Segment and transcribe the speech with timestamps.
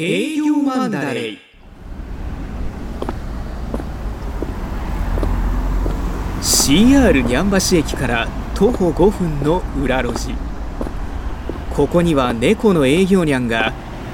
[0.00, 1.38] 営業マンダレー
[6.40, 10.36] CR にゃん橋駅から徒歩5分の裏路地。
[11.74, 13.72] ここには猫の営業ニャンが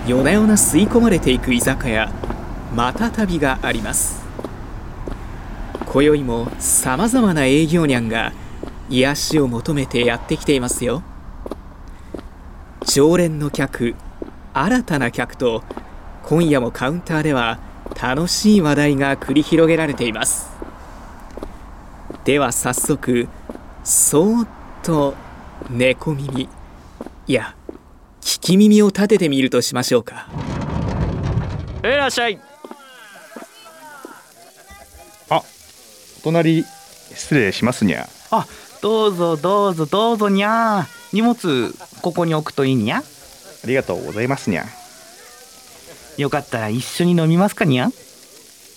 [0.09, 2.11] 夜な夜な吸い込まれていく居酒屋
[2.75, 4.25] また旅があります。
[5.85, 8.32] 今宵もさまざまな営業ニャンが
[8.89, 11.03] 癒しを求めてやってきていますよ。
[12.87, 13.95] 常連の客
[14.57, 15.64] 新たな客と
[16.23, 17.59] 今夜もカウンターでは
[18.01, 20.48] 楽しい話題が繰り広げられています。
[22.24, 23.27] では早速
[23.82, 24.48] そーっ
[24.84, 25.15] と
[25.69, 26.48] 猫耳
[27.27, 27.56] いや
[28.20, 30.29] 聞き耳を立ててみるとしましょうか。
[31.82, 32.41] いらっしゃい。
[35.30, 35.43] お
[36.23, 36.65] 隣
[37.12, 38.09] 失礼しますにゃ。
[38.30, 38.46] あ
[38.80, 43.02] どうぞどうぞどうぞにゃ荷物ここに置くといいにゃ
[43.64, 44.64] ありがとうございますにゃ
[46.16, 47.88] よかったら一緒に飲みますかにゃ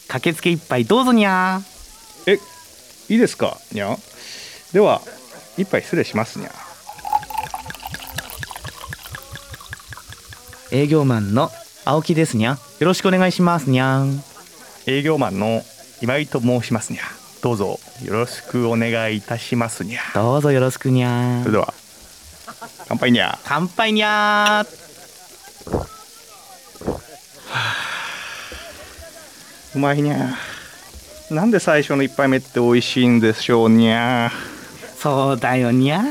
[0.08, 1.62] 駆けつけ一杯どうぞにゃ
[2.26, 2.40] え
[3.10, 3.96] いいですかにゃ
[4.74, 5.02] では
[5.58, 6.52] 一杯失礼しますにゃ
[10.72, 11.50] 営業マンの
[11.86, 12.58] 青木ですにゃよ
[12.88, 14.22] ろしくお願いしますにゃん。
[14.86, 15.64] 営業マンの
[16.02, 17.02] 今井と申しますにゃ
[17.42, 21.74] どうぞよろしくお願いいたしますにゃどうぞよろしくにゃそれでは
[22.88, 23.38] 乾杯にゃ。
[23.44, 24.66] 乾杯にゃ
[29.76, 30.36] うまいにゃ。
[31.30, 34.32] なんで最初の一杯目って美味しいんでしょうにゃ。
[34.98, 36.02] そうだよにゃ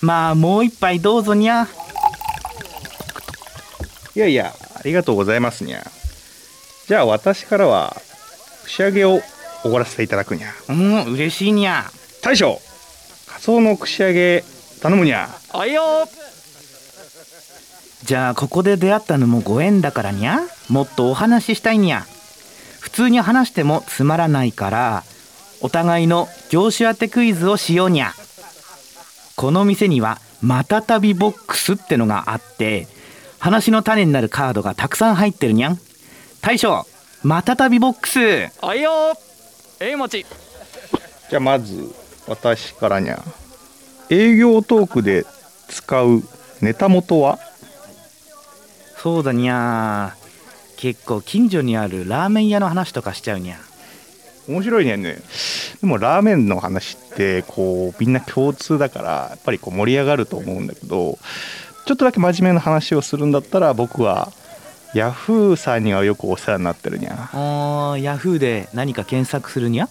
[0.00, 1.66] まあもう一杯どうぞにゃ
[4.14, 5.82] いやいやありがとうございますにゃ。
[6.86, 7.96] じゃあ私からは
[8.64, 9.20] 串揚げを
[9.64, 10.52] おごらせていただくにゃ。
[10.68, 11.90] うん嬉しいにゃ。
[12.22, 12.60] 大将
[13.26, 14.44] カツオの串揚げ
[14.84, 15.30] 頼むにゃ。
[15.54, 15.82] あいよ。
[18.02, 20.40] じゃあここで出会ったのもご縁だからにゃ。
[20.68, 22.04] もっとお話ししたいにゃ。
[22.80, 25.04] 普通に話してもつまらないから
[25.62, 28.12] お互いの業種当てクイズをしようにゃ。
[29.36, 32.86] この店にはまたたびボックスってのがあって
[33.38, 35.78] 話の種になるカードがたくさん入ってるにゃん。
[36.42, 36.86] 大将
[37.22, 38.20] またたびボックス。
[38.60, 38.92] あいよ。
[39.80, 40.26] えいもち。
[41.30, 41.90] じゃあまず
[42.26, 43.24] 私からにゃ
[44.10, 45.26] 営業トークで
[45.68, 46.22] 使う
[46.60, 47.38] ネタ元は？
[48.98, 50.14] そうだにゃ
[50.76, 53.56] 結構近所にあるラーメン屋の話とかしちゃうにゃ
[54.48, 55.18] 面白いねね。
[55.80, 61.18] でもラーメンの話ってこうみんな共通だからやっぱりこう盛り上がると思うんだけど
[61.86, 64.32] ちょっとだけ真面目な話をするんだったら僕は
[64.94, 69.88] ヤフーさんにはよくお世話になってるにゃあーヤフーで何か検索するにゃ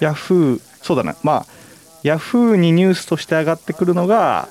[0.00, 1.16] ヤフーそうだな。
[1.22, 1.46] まあ
[2.02, 4.48] ヤフーにニュースとして上がってくるのが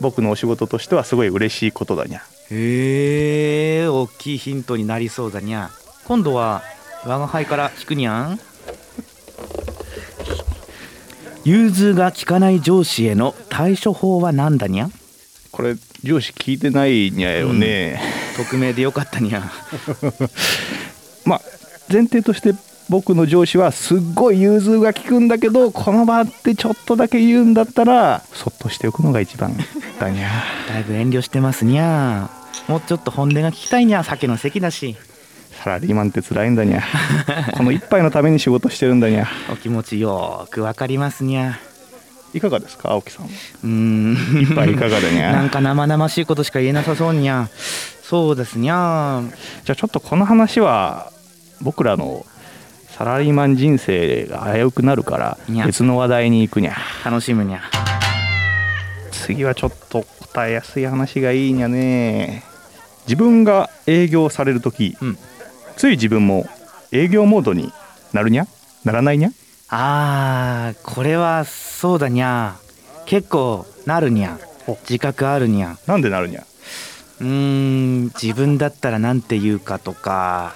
[0.00, 2.22] 僕のお仕事としてはすごい嬉しいことだにゃ。
[2.50, 5.70] へえ大きいヒントになりそうだにゃ。
[6.04, 6.62] 今度は
[7.04, 8.40] 我が輩から聞くにゃん？
[11.44, 14.88] 融通が利かない上司への対処法は何だにゃ？
[15.50, 18.00] これ上司聞いてないにゃよね、
[18.36, 19.50] 匿名でよかったにゃ。
[21.24, 21.40] まあ
[21.92, 22.54] 前提として
[22.92, 29.56] 僕の上司はすっごい融通が利くんだけどこの場ってちょっとだけ言うんだったらそっとしておくのが一番
[29.98, 30.28] だにゃ
[30.68, 32.28] だいぶ遠慮してますにゃ
[32.68, 34.94] もうちょっと本音が聞きたいにゃ酒の席だし。
[35.64, 36.82] サラリーマンって辛いんだにゃ
[37.56, 41.56] この一杯のために仕事してるんだにゃお気持ちよーくわかりますにゃ
[42.34, 44.42] いかがですか青木さんうーん。
[44.42, 47.48] 一杯いかがだに なんゃか生々しいことしか言えなさそうにゃ
[48.02, 49.22] そうですにゃ
[49.64, 51.12] じゃあちょっとこの話は
[51.60, 52.26] 僕らの
[52.96, 56.76] サラリーマン人生が危うくなるから別の話題に行くにゃ。
[57.04, 57.62] 楽しむにゃ。
[59.10, 62.44] 次はちょっと答えやすい話がいいにゃね。
[63.06, 65.18] 自分が営業される時、うん。
[65.76, 66.46] つい自分も
[66.92, 67.72] 営業モードに
[68.12, 68.46] なるにゃ？
[68.84, 69.30] ならないにゃ？
[69.70, 72.56] あーこれはそうだにゃ。
[73.06, 74.38] 結構なるにゃ。
[74.66, 74.76] お。
[74.82, 75.76] 自覚あるにゃ。
[75.86, 76.44] なんでなるにゃ？
[77.20, 80.54] うーん自分だったらなんて言うかとか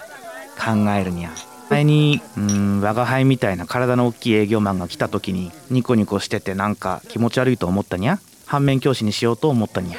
[0.58, 1.30] 考えるにゃ
[1.68, 8.18] 前にうーん我が輩みたいな体の大きい営業マンが来た時にニコニコしててなんか気持ち悪いと思ったにゃ？
[8.46, 9.98] 反面教師にしようと思ったにゃ？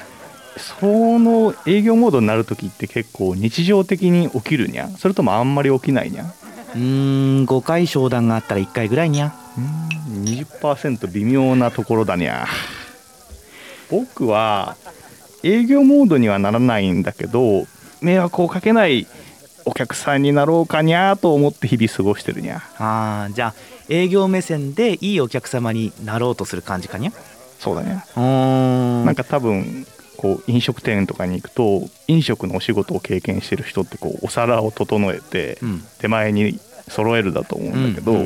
[0.57, 4.87] その営業モードになる時って結構日常的に起きるにゃ？
[4.87, 6.23] それともあんまり起きないにゃ？
[6.23, 9.33] うーん5回商談があったら1回ぐらいにゃ？
[9.57, 12.47] うん20%微妙なところだにゃ。
[13.91, 14.75] 僕は
[15.43, 17.65] 営業モードにはならないんだけど
[18.01, 19.07] 迷惑をかけない
[19.67, 22.61] お客さんになろうかにゃと思って日々過ごしてるにゃ。
[22.77, 23.53] あーじゃあ
[23.89, 27.11] 営業目線でいいお客様になろうとする感じかにゃ？
[27.59, 28.03] そうだね。
[28.15, 29.05] うーん。
[29.05, 29.85] なんか多分
[30.15, 35.83] こう飲食店とかに行くと飲食のお仕事を経験してる人ってこうお皿を整えてうん。
[35.99, 38.25] 手前に揃えるだと思うんだけど、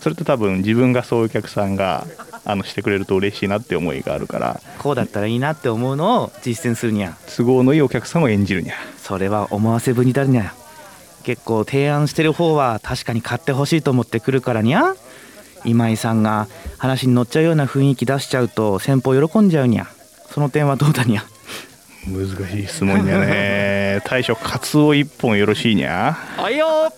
[0.00, 2.06] それって多分自分がそういうお客さんが
[2.44, 7.16] あのしてくれると嬉しいなって思いがあるからこうだったらいいなって思うのを実践するにゃ。
[7.34, 8.74] 都合のいいお客さんを演じるにゃ。
[8.98, 10.54] それは思わせぶりだにゃ
[11.22, 14.94] 結構提案してる方は確かに買ってほしいと思ってくるからにゃ。
[15.64, 16.48] 今井さんが
[16.78, 19.86] 話に乗っちゃうような雰囲気出しちゃうと先方喜んじゃうにゃ。
[20.30, 21.24] その点はどうだにゃ。
[22.06, 24.02] 難しい質問にゃね。
[24.06, 26.16] 大将カツオ一本よろしいにゃ。
[26.36, 26.92] はいよ。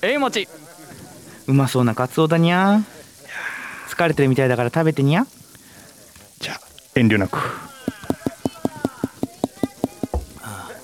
[0.00, 0.48] えいもち
[1.46, 2.80] うまそうなカツオだにゃ。
[3.90, 5.26] 疲れてるみたいだから食べてにゃ。
[6.40, 6.60] じゃあ
[6.94, 7.38] 遠慮なく。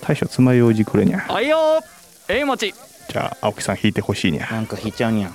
[0.01, 1.19] 大将爪楊枝くれにゃ。
[1.27, 1.81] はいよ
[2.27, 2.73] えいもち。
[3.09, 4.49] じゃあ青木さん引いてほしいにゃ。
[4.51, 5.31] なんか引いちゃうにゃ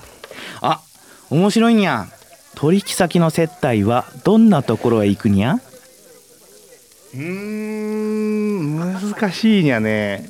[0.61, 0.81] あ
[1.29, 2.07] 面白いにゃ。
[2.55, 5.53] 取引先の接待はどんなところへ行くにゃ？
[5.53, 10.29] うーん難しいにゃね。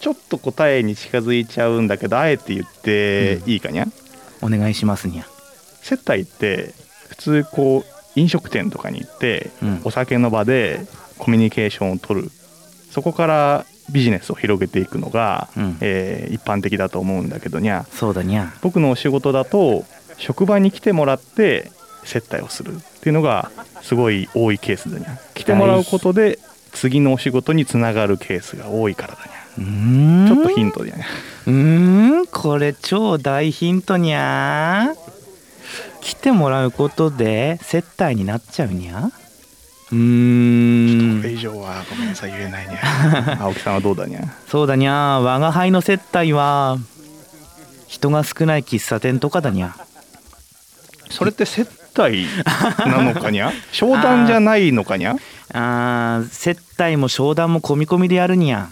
[0.00, 3.86] ちょっと答えに近づいちゃうんだけどあえて言っていいかにゃ、
[4.42, 5.26] お願いしますにゃ。
[5.80, 6.72] 接待って
[7.08, 9.80] 普通こう飲食店とかに行って、うん。
[9.84, 10.86] お酒の場で
[11.18, 12.30] コミュニケーションを取る。
[12.90, 15.76] そこからビジネスを広げていくのが、うん。
[15.80, 17.86] えー一般的だと思うんだけどにゃ。
[17.92, 18.52] そうだにゃ。
[18.62, 19.84] 僕のお仕事だと
[20.16, 21.70] 職場に来てもらって
[22.04, 23.50] 接待をするっていうのが
[23.82, 25.18] すごい多いケースだにゃ。
[25.34, 26.38] 来てもらうことで
[26.72, 29.32] 次のお仕事につながるケースが多いからだにゃ。
[29.58, 30.26] うーん。
[30.28, 30.96] ちょっとヒントだにゃ
[31.46, 32.26] うーん。
[32.26, 34.94] これ超大ヒントにゃ
[36.00, 39.10] 来てもらうことで接待になっちゃうにゃ
[39.92, 41.20] うーん。
[41.20, 44.20] これ以上はごめんなさい言えないにゃ 青木さんはどうだにゃ？
[44.48, 46.78] そうだにゃ我が輩の接待は
[47.86, 49.74] 人が少ない喫茶店とかだにゃ。
[51.10, 52.26] それって接待
[52.86, 53.52] なのかにゃ？
[53.70, 55.16] 商談じゃないのかにゃ？
[55.52, 56.28] あー。
[56.28, 58.68] 接待も商談も込み込みでやるにゃ。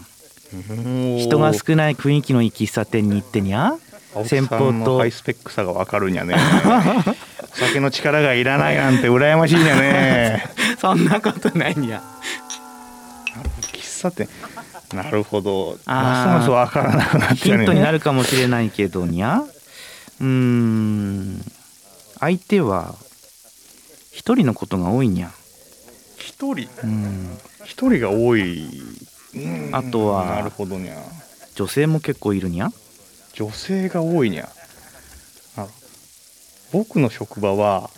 [1.18, 3.74] 人が少ない雰囲気のいい喫茶店に行ってにゃ。
[4.24, 4.98] 先方と。
[4.98, 6.34] ハイスペックさがわかるにゃね。
[6.34, 7.14] お
[7.54, 10.44] 酒の力がいらないなんて羨ましいにゃね
[10.80, 12.02] そんなことないにゃ
[13.72, 14.28] 喫茶店。
[14.94, 15.78] なるほど。
[15.86, 16.02] あー。
[16.02, 17.64] ますますわからなくなっちヒゃうね。
[17.64, 19.42] ントになるかもしれないけどにゃ。
[20.20, 21.44] うーん。
[22.18, 22.94] 相手は
[24.12, 25.30] 一人のことが多いにゃ。
[26.18, 26.68] 一人？
[26.82, 27.38] うん。
[27.64, 28.68] 一人が多い。
[29.34, 29.70] うん。
[29.72, 30.96] あとはなるほどにゃ。
[31.54, 32.70] 女性も結構いるにゃ。
[33.34, 34.48] 女性が多いにゃ。
[34.48, 34.59] あ
[36.72, 37.90] 僕の職場は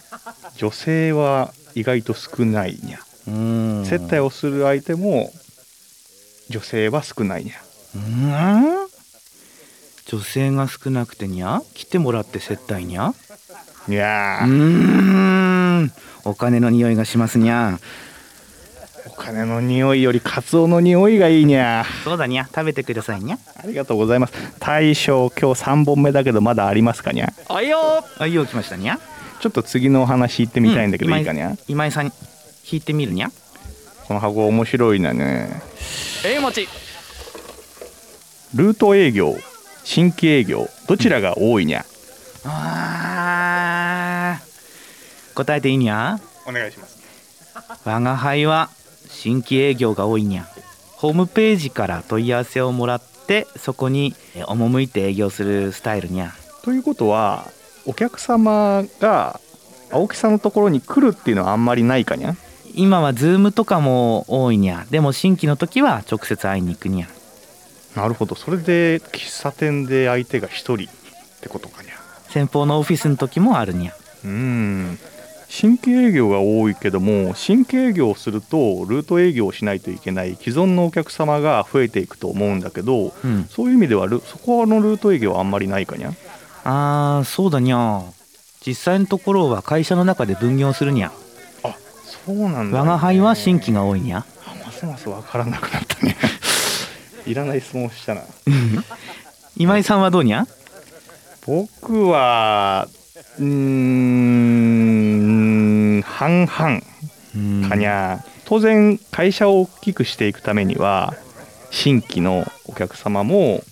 [0.56, 2.98] 女性は意外と少ないにゃ。
[3.28, 3.84] うん。
[3.86, 5.32] 接待をする相手も
[6.48, 7.54] 女性は少ないにゃ。
[7.94, 8.88] うん？
[10.06, 11.62] 女性が少なくてにゃ？
[11.74, 13.14] 来てもらって接待にゃ？
[13.88, 14.46] いうやー。
[14.46, 14.48] ー
[15.84, 15.92] ん。
[16.24, 17.78] お金の匂いがしますにゃ
[19.12, 21.84] お金の匂いよりカツオの匂いがいいにゃ。
[22.02, 22.46] そうだにゃ。
[22.46, 23.38] 食べてくださいにゃ。
[23.62, 24.32] ありがとうございます。
[24.58, 27.30] 大将今日3本目だけどまだありますかにゃ。
[27.48, 27.78] はいよ。
[28.18, 28.98] あよう来ましたにゃ。
[29.40, 31.18] ちょっと次のお話言ってみたいんだけど、うん。
[31.18, 31.54] いいかにゃ。
[31.68, 33.30] 今井さん引いてみるにゃ。
[34.08, 35.62] この箱面白いなね。
[36.24, 36.66] えいもち
[38.54, 39.36] ルート営業
[39.84, 41.84] 新規営業どちらが多いにゃ、
[42.44, 45.34] あー。
[45.34, 46.18] 答えていいにゃ。
[46.46, 47.02] お願いします。
[47.84, 48.70] 我が輩は
[49.22, 50.48] 新規営業が多いにゃ。
[50.96, 56.32] ホームページから問い合わせをもらってそこにえ赴いて営業するスタイルにゃ。
[56.64, 57.46] ということは
[57.86, 59.40] お客様が
[59.92, 62.34] 青木さんのところに来るっていうのはあんまりないかにゃ。
[62.74, 64.86] 今はズームとかも多いにゃ。
[64.90, 67.06] でも新規の時は直接会いに行くにゃ。
[67.94, 68.34] なるほど。
[68.34, 70.94] それで喫茶店で相手が一人っ
[71.40, 71.92] てことかにゃ。
[72.28, 73.92] 先方のオフィスの時もあるにゃ。
[74.24, 74.98] うん
[75.54, 83.44] 新規営業が多いけども新規営業をするとルート営業をしないといけない既存のお客様が増えていくと思うんだけどうん。
[83.50, 86.14] そういう意味ではルそこのルート営業はあんまりないかにゃ？
[86.64, 88.00] あーそうだにゃ
[88.66, 91.12] 実際のところは会社の中で分業するにゃ。
[91.64, 94.24] あそうなんだ、我が輩は新規が多いにゃ。
[94.46, 96.16] あますます分からなくなったね。
[97.26, 98.22] いらない質問したな。
[99.58, 100.46] 今井さんはどうにゃ？
[101.46, 102.88] 僕は
[103.38, 103.44] うー
[106.02, 107.68] ん半々。
[107.68, 111.14] かにゃ、当然会社を大きくしていくためには
[111.70, 113.62] 新規のお客様も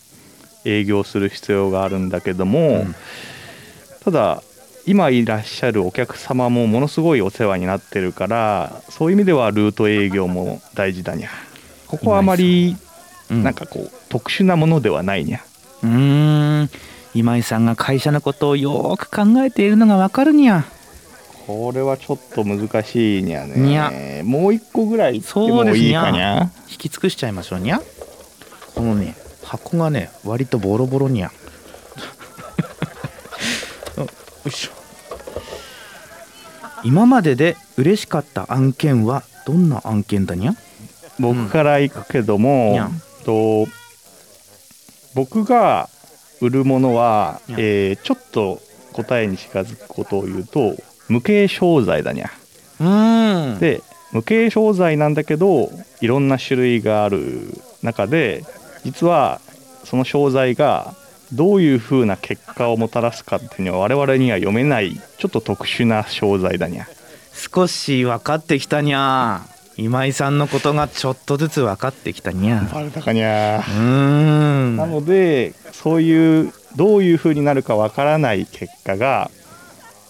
[0.64, 2.94] 営業する必要があるんだけども、うん。
[4.02, 4.42] ただ
[4.87, 11.28] 今いらっしゃるお客様もものすごいお世話になってるからそういう意味ではルート営業も大事だにゃ。
[11.87, 12.76] ここはあまり
[13.30, 13.42] うん。
[13.42, 15.40] なんかこう特殊なものではないにゃ。
[15.82, 16.70] うーん。
[17.12, 20.64] 今井さんが会社のことをよーく考えているのがわかるにゃ
[21.50, 23.54] これはちょっと難しいにゃね。
[23.57, 23.90] にゃ。
[24.25, 25.40] もう一個ぐらいいいか
[26.11, 26.50] にゃ。
[26.71, 27.80] 引き尽くしちゃいましょうにゃ。
[28.75, 31.33] このね箱がね割とボロボロにゃ。
[33.99, 34.07] よ
[34.47, 34.71] いしょ。
[36.85, 40.54] 今までで嬉しかった案件はどんな案件だにゃ？
[41.19, 42.90] 僕から行くけども、にゃ。
[43.25, 43.66] と
[45.14, 45.88] 僕が
[46.40, 48.61] 売るものは、えーちょっと
[48.92, 50.75] 答えに近づくことを言うと
[51.11, 52.31] 無形商材だにゃ。
[52.81, 53.59] うーん。
[53.59, 57.49] で無形商材なんだけどいろんな種類がある
[57.83, 58.45] 中で
[58.85, 59.40] 実は
[59.85, 60.95] その商材が
[61.33, 66.87] どういう風な結果をもたらすかっていうのは我々には読めないちょっと特殊な商材だにゃ。
[67.33, 69.43] 少し分かってきたにゃ。
[69.76, 72.69] 今井さんのことがちょっとずつ分かってきたにゃ。
[72.73, 73.59] バレたかにゃ。
[73.59, 74.76] うーん。
[74.76, 79.31] なのでそういうどういう風になるかわからない結果が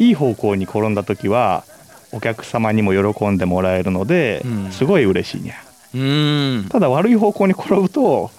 [0.00, 1.62] いい方向に転んだ時は
[2.10, 4.72] お客様にも喜んでもらえるので、うん。
[4.72, 5.54] すごい嬉しいにゃ。
[5.94, 6.68] うーん。
[6.68, 8.30] ただ悪い方向に転ぶと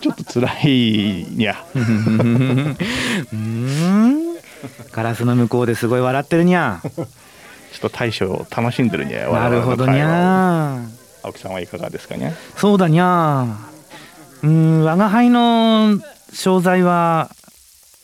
[0.00, 1.64] ちょっと辛いにゃ。
[1.74, 4.34] うーん。
[4.92, 6.82] ガラスの向こうですごい笑ってるにゃ。
[6.82, 7.06] ちょっ
[7.80, 10.80] と大将を楽しんでるにゃなるほどにゃ。
[11.22, 12.32] 青木さんはいかがですかにゃ。
[12.56, 13.46] そうだにゃ。
[14.42, 16.00] うーん我が輩の
[16.32, 17.30] 商材は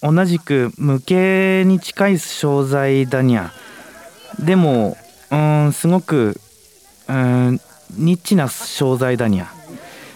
[0.03, 3.53] 同じく無形に近い商材だにゃ。
[4.39, 4.97] でも
[5.31, 6.41] うーんすごく
[7.09, 7.61] うーん
[7.97, 9.49] ニッチな商材だにゃ。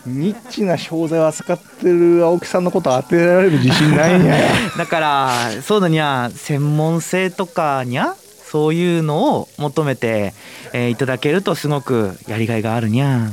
[0.06, 4.36] ニッチな商材を扱ってる青木さんのこと当てられる自信ないにゃ。
[4.76, 5.30] だから
[5.62, 6.30] そうだにゃ。
[6.34, 8.14] 専門性とかにゃ。
[8.54, 10.32] そういうのを求めて、
[10.72, 13.28] えーいただけるとすごくやりがいがあるにゃ、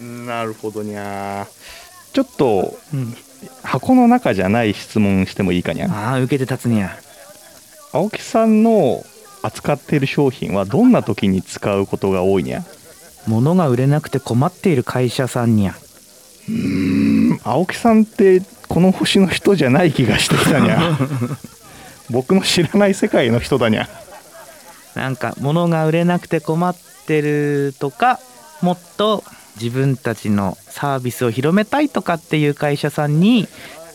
[0.00, 1.48] なるほどにゃ。
[2.12, 3.16] ちょっとうん、
[3.62, 5.86] 箱の中じゃない質問してもいいかにゃ？
[5.90, 6.96] ああ受けて立つにゃ。
[7.92, 9.04] 青木さんの
[9.42, 12.64] 扱っている商品はどんな時に使うことが多いにゃ？
[13.26, 15.74] 物が売れなくて困っている会社さんにゃ。
[17.44, 20.98] 青木さんってこの星の人じゃない気がしてきたにゃ。
[22.10, 23.88] 僕の知らない世界の人だにゃ。
[24.94, 28.20] なんか物が売れなくて困ってるとか
[28.60, 29.24] もっと
[29.56, 33.46] 自分たちのサービスを広めたいとかっていう会社さんに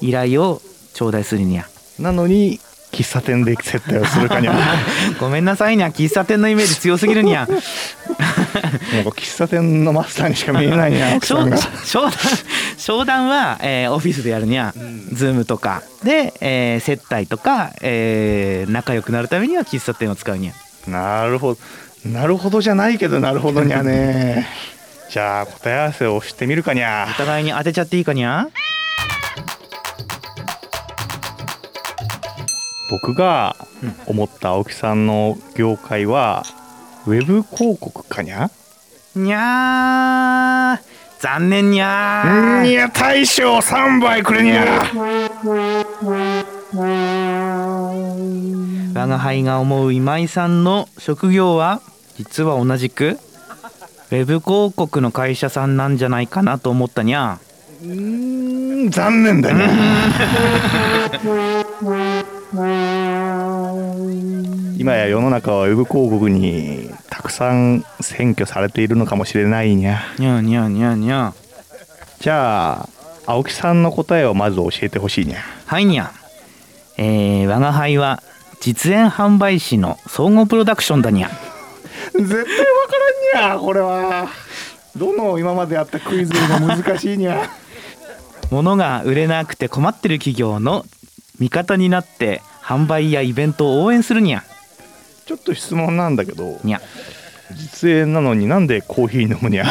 [0.02, 0.62] 依頼を
[0.94, 1.66] 頂戴するにゃ
[2.00, 2.60] なのに
[2.92, 4.54] 喫茶店で接待をするかにゃ
[5.20, 7.46] ごめんなさいにゃ喫茶店のイメージ強すぎるにゃ。
[7.48, 11.58] もう喫茶店のマスターにしか見えないにゃ 商んが。
[11.86, 12.12] 商談
[12.78, 14.74] 商談は、えーオフィスでやるにゃ、
[15.14, 15.84] Zoom とか。
[16.04, 20.54] で、えー接待とか、えー仲良くなるためには喫茶店を使うにゃ。
[20.90, 21.60] なるほど。
[22.10, 24.48] なるほどじゃないけどなるほどにゃね
[25.10, 27.08] じゃあ答え合わせをしてみるかにゃ。
[27.10, 28.48] お互いに当てちゃっていいかにゃ？
[32.90, 33.56] 僕が
[34.06, 36.44] 思った青木さんの業界は
[37.06, 38.50] ウェブ広告かにゃ？
[39.16, 40.98] にゃー。
[41.20, 42.70] 残念にゃー。
[42.70, 44.64] いや大将3杯くれにゃ
[48.94, 51.82] 我が輩が思う今井さんの職業は
[52.18, 53.18] 実は同じく
[54.10, 57.40] ウェブ広告の会社さんなんじゃないかなと思ったにゃ
[57.84, 59.68] うーん残念だにゃ。
[64.78, 70.00] 今や世の中はウェブ広告にたくさん占拠されているのかもしれないにゃ。
[70.18, 71.34] にゃにゃにゃにゃ
[72.22, 72.90] じゃあ
[73.26, 75.40] 青木さんの答えをまず教えてほしいにゃ。
[75.66, 76.12] はいにゃ
[76.98, 78.24] えー、我が輩は
[78.62, 81.30] 実演販売士の総合プロダクションだにゃ
[82.14, 82.52] 絶対わか
[83.36, 84.28] らんにゃこれは。
[84.96, 87.50] どの今までやったクイズよりも難しいにゃ
[88.50, 90.86] 物が売れなくて困ってる企業の
[91.40, 94.44] 味方になって販売やイベントを応援するにゃ。
[95.26, 96.82] ちょっと質問なんだけどにゃ。
[97.54, 99.66] 実演なのになんでコーヒー飲むにゃ？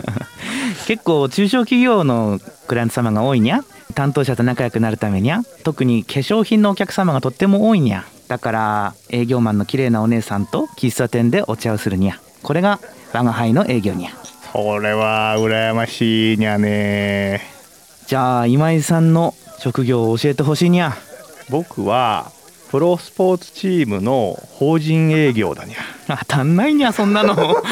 [0.86, 3.64] 結構中小企業のクライアント様が多いにゃ。
[3.94, 5.42] 担当者と仲良くなるためにゃ。
[5.64, 12.80] 特に化粧品のお客様がとっても多いにゃだから営業マンの綺麗なお姉さんと喫茶店でお茶をするにゃこれが
[13.12, 14.10] 我が輩の営業にゃ
[14.52, 17.42] それは羨ましいにゃね。
[18.06, 20.96] じゃあ今井さんの職業を教えてほしいにゃ
[21.50, 22.30] 僕は
[22.70, 25.78] プロスポーツチームの法人営業だにゃ
[26.18, 27.36] 当たんないにゃそんなの。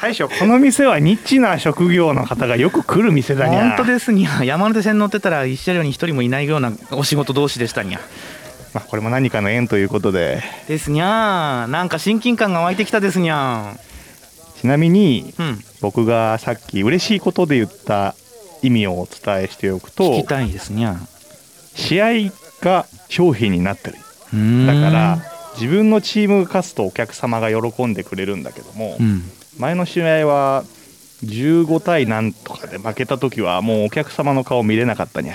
[0.00, 8.00] 大将この店はニッチな職業の方がよく来る店だにゃ本当ですにゃ山手線乗ってたら一車両に一人もいないようなお仕事同士でしたにゃ
[8.76, 10.42] まあ、これも何かの縁ということで。
[10.68, 13.74] ですにゃなんか親近感が湧いてきたですにゃ
[14.60, 15.64] ちなみにうん。
[15.80, 18.14] 僕がさっき嬉しいことで言った
[18.60, 20.98] 意味をお伝えしておく聞ときたいですにゃ
[21.74, 22.12] 試合
[22.60, 23.96] が商品になってる。
[24.66, 25.22] だから
[25.54, 29.22] 自分のチームが勝つとお客様が喜んでくれるんだけども、うん。
[29.58, 30.64] 前の試合は
[31.24, 35.34] 15対なんとかで負けた時はもうお客様の顔見れなかったにゃ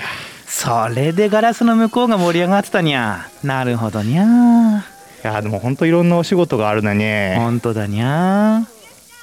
[0.62, 3.26] それでガラスの向こうが盛り上がってたにゃ。
[3.42, 4.78] なるほどにゃ。
[4.78, 7.34] いやでも本当いろんなお仕事があるなにゃ。
[7.34, 8.60] 本当だにゃ。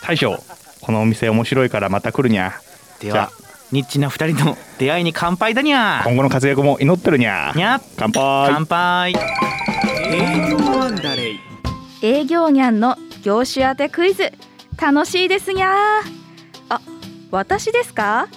[0.03, 0.43] 大将
[0.81, 2.59] このお店面白いからまた来るにゃ。
[2.99, 3.31] では
[3.71, 6.01] ニッチな二人の出会いに乾杯だにゃ。
[6.03, 7.53] 今後の活躍も祈ってるにゃ。
[7.55, 7.79] にゃ。
[7.95, 8.51] 乾杯。
[8.51, 9.13] 乾杯。
[10.11, 11.39] 営業マンダレイ
[12.01, 14.33] 営業ニャンの業種当てクイズ。
[14.77, 15.69] 楽しいですにゃ。
[15.69, 15.73] ー
[16.67, 16.81] あ
[17.31, 18.27] 私ですか？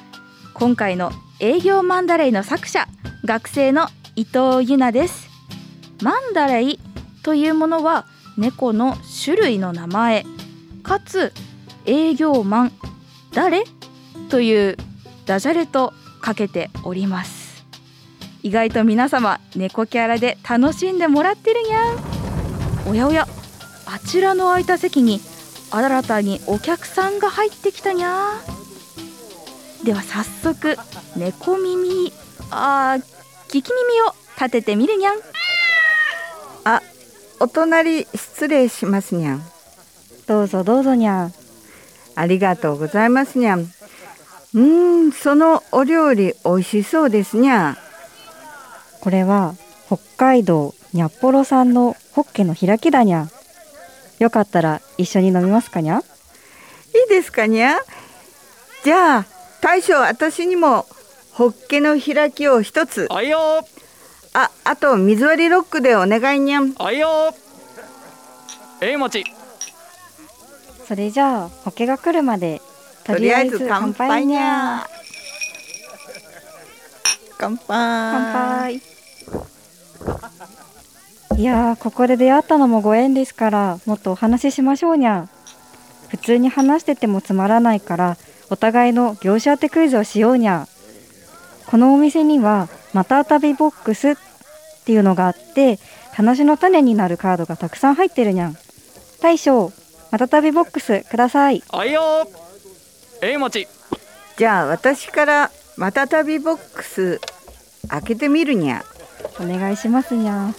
[0.55, 1.11] 今回の
[1.45, 2.87] 営業マンダレイの作者
[3.25, 5.29] 学生の伊藤ゆなです。
[6.01, 6.79] マンダレイ
[7.25, 8.07] というものは
[8.39, 10.25] 猫の種類の名前
[10.85, 11.33] かつ
[11.85, 12.73] 営業マン
[13.33, 13.65] 誰？
[14.29, 14.77] という
[15.27, 17.65] ダジャレとかけております。
[18.45, 22.89] 意外と皆様猫キャラで楽しんでもらってるにゃん。
[22.89, 23.27] おやおや
[23.87, 25.21] あちらの空いた席に
[25.73, 28.31] 新たにお客さんが入ってきたにゃ
[29.85, 30.77] では早速
[31.17, 32.13] 猫耳
[32.51, 33.03] あー
[33.49, 35.15] 聞き耳を立ててみるにゃん
[36.65, 36.81] あ、
[37.41, 39.43] お隣失礼しますにゃん。
[40.27, 41.35] どうぞどうぞにゃん
[42.15, 43.61] ありがとうございますにゃん。
[43.61, 44.61] うー
[45.09, 47.77] ん、そのお料理美味しそうですにゃ。
[49.01, 49.55] これは
[49.87, 53.27] 北海道にゃっぽろ産のホッケの開きだにゃ
[54.21, 56.03] よかったら一緒に飲みますかにゃいい
[57.09, 57.79] ですかにゃ。
[58.85, 59.27] じゃあ、
[59.63, 60.87] 大将私にも
[61.33, 63.07] ホッケの開きを一つ。
[63.11, 63.65] あいよ
[64.35, 66.75] あ、あと水割りロックでお願いにゃん。
[66.79, 67.33] あいよ
[68.81, 69.25] えいもち
[70.89, 72.61] それじゃあホッケが来るまで
[73.05, 74.89] ととりあえず乾杯にゃゃ。
[77.39, 77.67] 乾杯。
[77.69, 78.83] 乾杯
[81.39, 85.29] いやーここで出会ったのもご縁ですからもっとお話ししましょうにゃ
[86.09, 88.17] 普通に話しててもつまらないから
[88.53, 90.69] お互いの業種当てクイズをしようにゃ
[91.67, 94.15] このお店にはまたたびボックスっ
[94.85, 95.79] ていうのがあって
[96.13, 98.57] 話の種になるカードがたくさん入ってるにゃん
[99.23, 99.73] 大将
[100.11, 102.03] またたびボックスくださいあいよ
[103.23, 103.67] えいもち
[104.37, 107.21] じゃあ私からまたたびボックス
[107.89, 108.85] 開けてみるにゃ。
[109.41, 110.53] お願いしますにゃ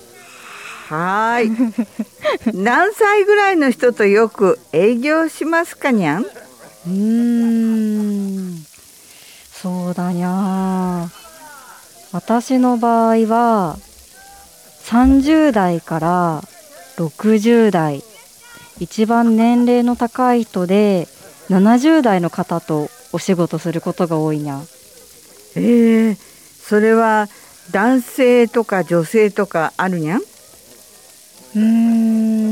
[0.89, 2.55] はーい。
[2.55, 6.25] 何歳ぐらいの人とよく営業しますかにゃん？
[6.87, 8.63] うーん。
[9.53, 11.07] そうだにゃ
[12.11, 13.77] 私の場合は
[14.83, 16.41] 30代から
[16.97, 18.03] 60代
[18.79, 21.07] 一番年齢の高い人で
[21.49, 24.59] 70代の方とお仕事することが多いにゃ。
[25.55, 26.17] えー、
[26.61, 27.29] それは
[27.71, 30.19] 男性とか女性とかあるにゃん？
[30.19, 32.42] うーん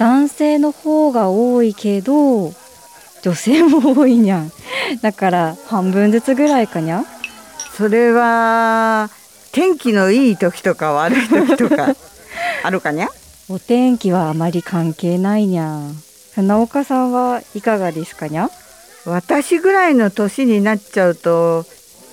[0.00, 2.54] 男性の方が多いけど
[3.20, 4.52] 女性も多いにゃん。
[5.02, 7.04] だから半分ずつぐらいかにゃ
[7.76, 9.10] それは
[9.52, 11.94] 天気のいい時とか悪い時とか
[12.64, 13.08] あるかにゃ。
[13.50, 15.80] お天気はあまり関係ないにゃ
[16.34, 18.48] 船岡さんはいかがですかにゃ
[19.04, 21.66] 私ぐらいの年になっちゃうと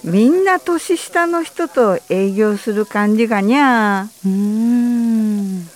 [0.04, 4.10] みんな年下の人と営業する感じがにゃ。
[4.26, 5.69] うーん。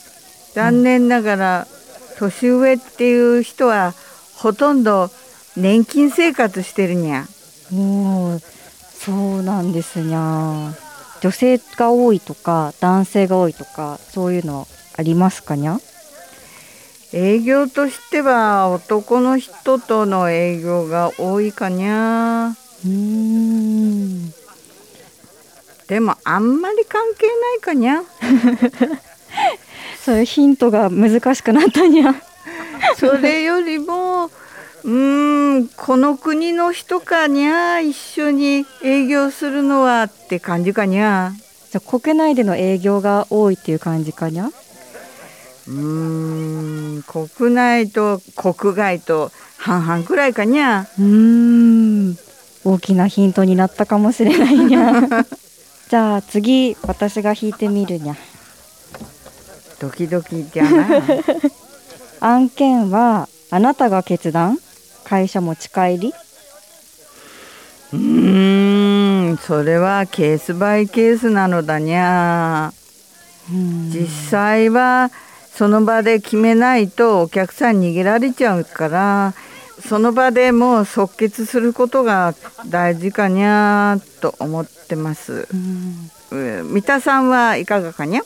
[0.54, 1.68] 残念ながら
[2.22, 3.94] 年上っていう人は
[4.36, 5.10] ほとんど
[5.58, 7.26] 年金生活してるにゃ。
[7.74, 8.40] おー
[8.94, 10.74] そうなんですにゃ
[11.22, 15.80] 女性が多いとか男性が多いとかそういうのありますかにゃ？
[17.14, 22.54] 営業としては男の人との営業が多いかにゃ。
[22.86, 24.34] うーん
[25.88, 28.04] でもあんまり関係ないかにゃ。
[30.04, 32.16] そういうヒントが難しくなったにゃ
[32.98, 41.32] それよりもうーんこの国の人かにゃ一緒に営業するのはって感じかにゃ。
[41.72, 50.88] じゃあ国内での営業が多いっていう感じかにゃうーん国内と国外と半々くらいかにゃ。
[51.00, 52.18] うーん
[52.64, 54.92] 大きなヒントになったかもしれないにゃ
[55.90, 58.16] じゃあ次私が引いてみるにゃ
[59.82, 60.88] ドキドキじゃな。
[62.22, 64.60] 案件はあなたが決断？
[65.04, 66.14] 会社持ち帰り？
[67.94, 72.72] うーんそれはケースバイケースなのだにゃ。
[73.50, 75.10] 実際は
[75.54, 79.34] その場で決めないとお客さん逃げられちゃうから
[79.86, 82.36] その場でもう即決することが
[82.68, 85.48] 大事かにゃと思ってます。
[86.32, 88.22] 三田さんはいかがかにゃ？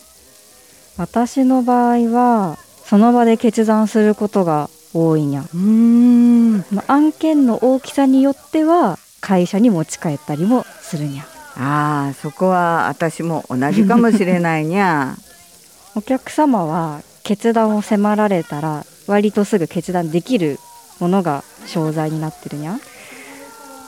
[0.98, 5.42] 私の場合はその場で決断することが多いにゃ。
[5.42, 6.58] ん。
[6.72, 11.26] まあ案件の大きさによっては会社に持ち帰ったりもするにゃ。
[11.58, 15.16] ああそこは私も同じかもしれないにゃ。
[15.96, 20.60] お客様は決断を迫られたら割とすぐ決断できる
[21.00, 22.78] ものが商材になってるにゃ。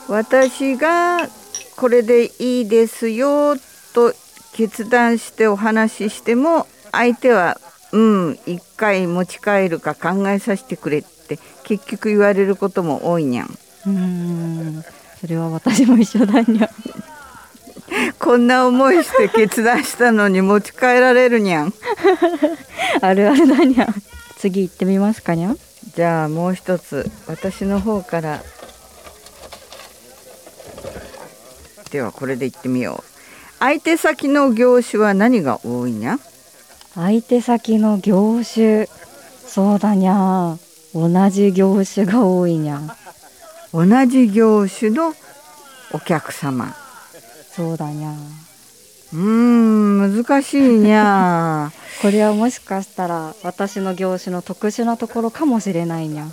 [0.09, 1.27] 私が
[1.75, 3.55] これでいいですよ
[3.93, 4.13] と
[4.53, 6.65] 決断してお話ししても
[6.97, 13.47] 相手はうん一回持ち帰るか考えさせてくれって結局言われることも多いにゃん。
[13.47, 14.83] うーん。
[15.21, 16.69] それは私も一緒だにゃ
[18.19, 21.73] こんな思いして決断したのに持ち帰られるにゃん。
[23.01, 23.87] あるあるだにゃ
[24.37, 25.55] 次行ってみますかにゃ
[25.95, 27.09] じゃあもう一つ。
[27.27, 28.41] 私の方から。
[31.91, 33.17] ではこれで言ってみよう。
[33.59, 36.19] 相手先の業種は何が多いにゃ
[36.97, 38.87] 相手先の業種
[39.45, 40.57] そうだにゃ
[40.95, 42.81] 同じ業種が多いにゃ
[43.71, 45.13] 同じ業種の
[45.93, 46.75] お客様。
[47.55, 48.11] そうだにゃ
[49.13, 56.25] うーん難しいにゃ これはもしかしたら私の業種の特殊なところかもしれないにゃ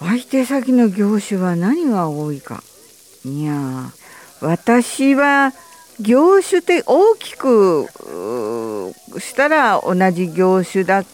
[0.00, 2.62] 相手先の業種は何が多いか。
[3.24, 3.92] いや
[4.40, 5.52] 私は
[6.00, 7.86] 業種って大きく
[9.18, 11.04] したら同じ業種だ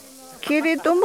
[0.41, 1.01] けれども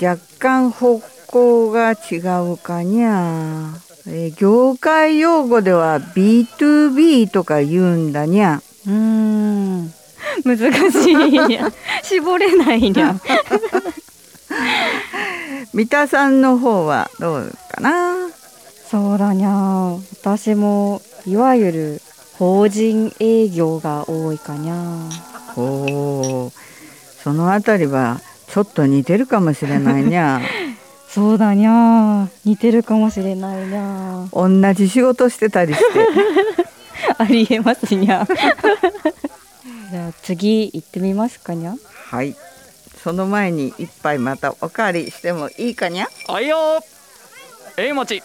[0.00, 2.16] 若干方向が違
[2.52, 3.70] うかにゃ、
[4.06, 8.60] えー業界用語では B2B とか言うんだにゃ。
[8.86, 9.92] うーん。
[10.44, 10.58] 難
[10.90, 11.70] しいにゃ。
[12.02, 13.14] 絞れないにゃ。
[15.72, 18.16] 三田さんの方はどうかな？
[18.90, 19.96] そうだにゃ。
[20.20, 22.02] 私もいわゆる
[22.42, 24.74] 法人営業が多いかにゃ
[25.56, 26.52] おー
[27.22, 30.40] そのあたりはちょっと似てるかもしれないにゃ
[31.08, 35.84] そうだにゃ似てるかもしれないにゃ同じ仕事してたりして。
[37.16, 38.26] ありえますにゃ
[39.92, 41.74] じゃあ次行ってみますかにゃ
[42.10, 42.34] はい。
[43.04, 46.82] その前に一杯またおかわりしてもいいかにゃあいよ
[47.76, 48.20] えいもち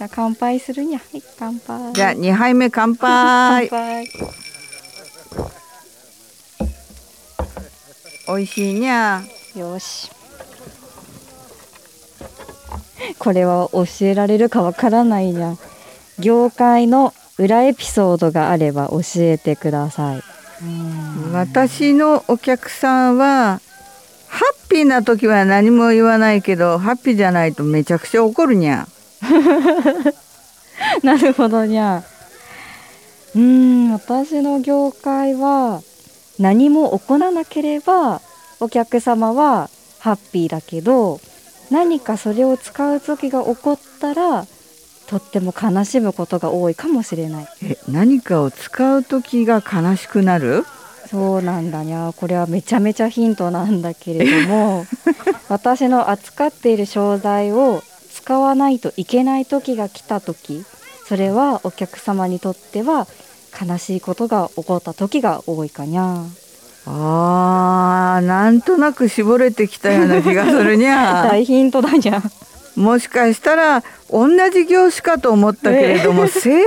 [0.00, 0.98] じゃあ乾杯するにゃ。
[0.98, 1.92] はい乾杯。
[1.92, 3.68] じゃあ2杯目乾乾杯。
[3.68, 4.08] 杯
[8.26, 9.22] 美味しいにゃ。
[9.54, 10.10] よし。
[13.20, 15.56] これは教えられるかわからないにゃ。
[16.18, 20.22] 業界の裏エピソードがあれば教えてください。
[21.34, 23.60] 私のお客さんは
[24.28, 28.88] ハッピーな時は何も言わないけどハッピーじゃないとめちゃくちゃ怒るにゃ
[31.02, 32.02] なるほどにゃ
[33.34, 35.82] うーん私の業界は
[36.38, 38.20] 何も起こらなければ
[38.60, 41.20] お客様はハッピーだけど
[41.70, 44.46] 何かそれを使う時が起こったら
[45.06, 47.48] とっても悲しむことが多いかもしれない。
[47.64, 50.64] え何かを使う時が悲しくなる？
[51.10, 54.86] そうなんだにゃこれはめちゃめちゃヒントなんだけれども
[55.50, 57.82] 私の扱っている商材を
[58.30, 60.64] 使わないといけない時が来た時
[61.04, 63.08] それはお客様にとっては
[63.60, 66.22] 悲しいことが起こった時が多いかにゃ。
[66.86, 71.24] あーなんとなく絞れてきたような気がするにゃ。
[71.28, 72.22] 大ヒントだにゃ。
[72.76, 76.62] もしかしたら同じ業種かと思ったけれども、 正反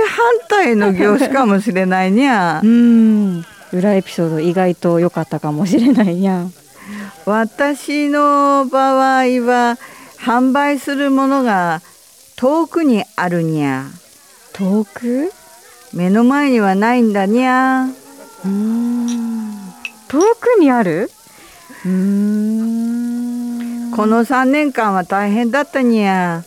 [0.50, 2.60] 対の業種かもしれないにゃ。
[2.62, 3.46] うーん。
[3.72, 6.44] 裏エピソード意外と良かったかもしれないにゃ。
[7.24, 9.78] 私の場合は
[10.24, 11.82] 販売するものが
[12.36, 13.84] 遠くにあるにゃ
[14.54, 15.30] 遠く？
[15.92, 17.84] 目の前にはないんだにゃ
[18.44, 19.50] うーん。
[20.08, 21.10] 遠くにある？
[21.84, 21.90] うー
[23.88, 23.90] ん。
[23.94, 26.42] この3年間は大変だったにゃ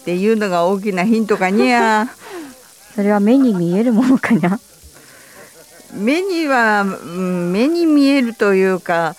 [0.00, 2.08] っていうのが大きなヒントかにゃ
[2.94, 4.58] それは目に見えるものかにゃ
[5.94, 9.16] 目にはうん目に見えるというか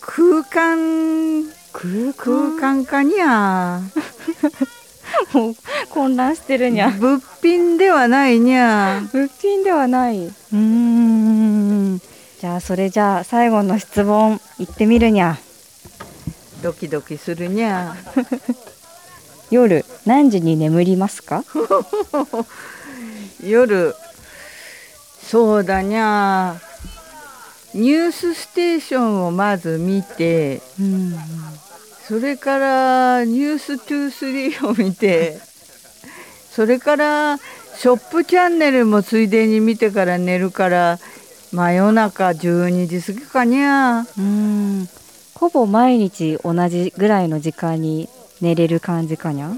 [0.00, 3.80] 空間空空間かにゃ。
[5.32, 5.54] もう
[5.90, 6.90] 混乱してるにゃ。
[6.90, 9.00] 物品ではないにゃ。
[9.12, 10.26] 物品ではない。
[10.26, 12.00] うーん。
[12.40, 15.38] じゃあそれじゃあ最後の質問いってみるにゃ。
[16.62, 17.94] ドキドキするにゃ。
[19.50, 21.44] 夜何時に眠りますか？
[23.44, 23.94] 夜。
[25.30, 26.56] そうだにゃ。
[27.74, 30.60] ニュースステーションをまず見て。
[30.80, 31.16] うん
[32.12, 35.38] それからニュース23を見て
[36.50, 40.98] それからショップチャンネルもついでに見てから寝るから
[41.54, 44.04] 真夜中12時過ぎかにゃ。
[44.18, 44.86] うん。
[45.36, 48.10] ほぼ毎日同じぐらいの時間に
[48.42, 49.50] 寝れる感じかにゃ？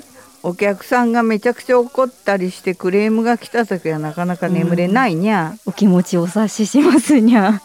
[0.45, 7.61] お客さんがめちゃくちゃ怒ったりしてクレームが来た時はなかなか眠れないにゃ、お気持ちお察ししますにゃ。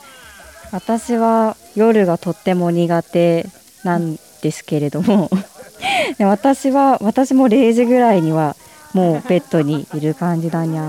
[0.71, 3.45] 私は夜がとっても苦手
[3.83, 5.29] なんですけれども
[6.17, 8.55] で私は私も0時ぐらいには
[8.93, 10.83] もうベッドにいる感じだにゃ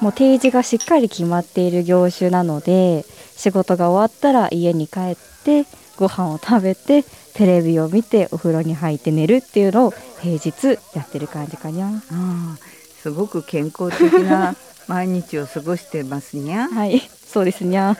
[0.00, 3.04] もう定時がしっかり決まっている業種なので
[3.36, 12.58] 仕事が終わったら家に帰ってご飯を食べてテレビを見てお風呂に入って寝るっていうのを平日やってる感じかにゃうん
[13.02, 14.56] すごく健康的な
[14.88, 17.96] 毎日を過ごしてますにゃはいそうですにゃ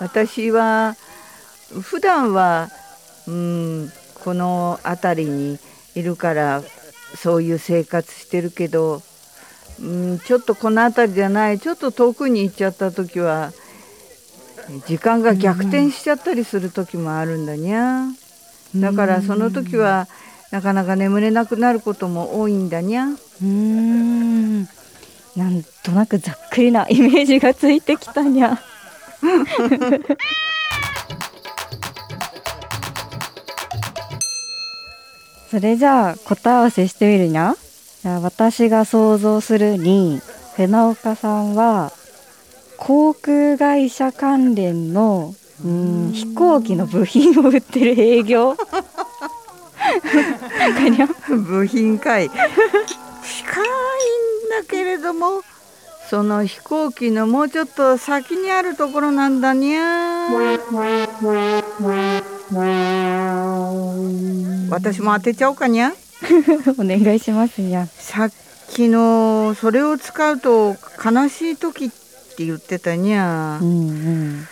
[0.00, 0.96] 私は
[1.72, 2.68] 普段は
[3.26, 3.92] うん
[4.24, 5.58] この辺りに
[5.94, 6.62] いるから
[7.16, 9.02] そういう生活してるけど、
[9.80, 13.52] うん、ちょっとこの辺りじゃないちょっと遠くに行っちゃった時は
[14.86, 18.08] 時間が逆転しちゃったりする時もあるんだにゃ。
[18.76, 20.08] だからその時は
[20.50, 23.06] なかなか眠れなくなることも多いんだにゃ。
[23.06, 24.68] うーん。
[25.36, 28.60] なんとなくざっくりなイメージがついてきたにゃ
[35.50, 37.54] それじゃあ答え合わせしてみるにゃ？
[38.02, 40.20] じゃあ私が想像するに
[40.56, 41.90] 船岡さんは
[42.76, 45.34] 航空会社関連の
[45.64, 48.56] うん飛行機の部品を売ってる営業？
[51.28, 52.28] 部品かい。
[52.30, 52.42] 近いん
[54.62, 55.42] だけれども
[56.08, 60.28] その飛行機のもうちょっと先にあるところなんだにゃ
[64.68, 65.92] 私も当てちゃおうかにゃ。
[66.78, 67.86] お願いしますにゃ。
[67.86, 68.30] さっ
[68.70, 71.90] きのそれを使うと悲しい時っ
[72.36, 73.58] て言ってたにゃ。
[73.60, 74.48] うんうん。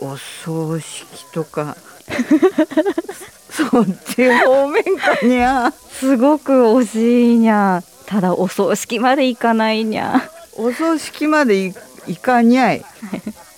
[0.00, 1.76] お葬式とか。
[3.50, 5.72] そっち方面かにゃ。
[5.90, 7.82] すごく惜しいにゃ。
[8.06, 10.22] ただお葬式まで行かないにゃ。
[10.56, 11.74] お葬式までい
[12.06, 12.84] いかにゃい。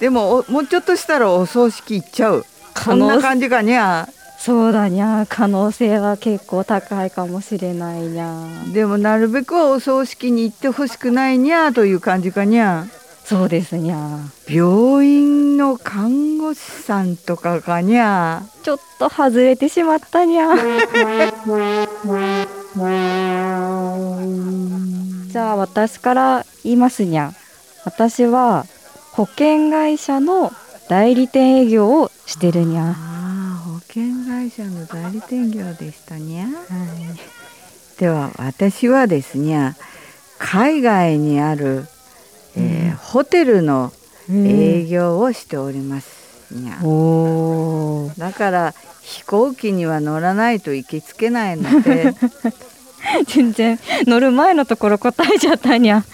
[0.00, 2.46] でもおもうちょっとしたらお葬式行っちゃう。
[2.84, 4.08] こんな感じかにゃ
[4.44, 12.84] そうだにゃ可能性は結構高いかもしれないにゃでもなるべくはお葬式に行ってほしくないにゃという感じかにゃ
[13.24, 20.48] そうですにゃ病院の看護師さんとかかにゃちょっと外れてしまったにゃ
[25.32, 27.32] じゃあ私から言いますにゃ
[27.86, 28.66] 私は
[29.12, 30.52] 保険会社の
[30.90, 33.13] 代理店営業をしてるにゃ
[34.44, 36.46] 会社の代理店業でしたにゃ、
[37.98, 39.74] では私はですね
[40.38, 41.86] 海外にある、
[42.54, 43.92] えーホテルの
[44.28, 48.20] 営業をしておりますにゃ、おー。
[48.20, 52.12] だから飛行機には乗らないと行きつけないので。
[53.28, 56.04] 全然乗る前のところ答えちゃったにゃ。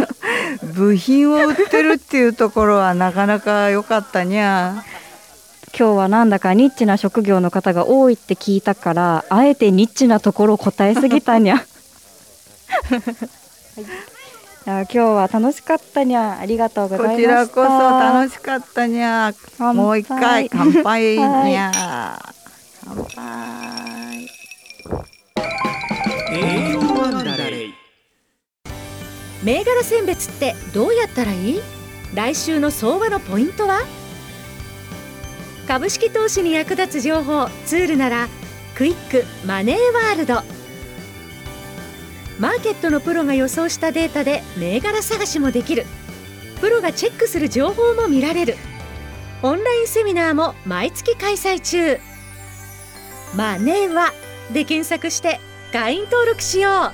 [0.74, 4.84] 部品を売ってるっていうところはなかなか良かったにゃ
[5.76, 11.66] 今日はなんだかニッチな職業の方が多いって聞いたからあえてニッチなところを答えすぎたにゃ、 はい、
[14.64, 16.38] じゃあ今日は楽しかったにゃ。
[16.40, 17.22] ありがとうございました。
[17.22, 17.68] こちらこそ
[18.18, 19.32] 楽しかったにゃ。
[19.58, 21.16] もう一回乾杯。
[21.16, 21.56] にはい。
[21.56, 22.18] ゃ、
[22.84, 24.28] 乾杯。
[26.32, 27.74] 営業マンダレイ。
[29.42, 31.60] 銘柄選別ってどうやったらいい？
[32.14, 33.80] 来週の相場のポイントは？
[35.68, 38.28] 株式投資に役立つ情報ツールなら
[38.74, 40.36] クイックマネーワールド。
[42.40, 45.84] マーケットのプロが予想したデータで銘柄探しもできる。
[46.62, 48.56] プロがチェックする情報も見られる。
[49.42, 51.98] オンラインセミナーも毎月開催中。
[53.36, 54.14] マネーワ
[54.54, 55.38] で検索して
[55.70, 56.92] 会員登録しよう。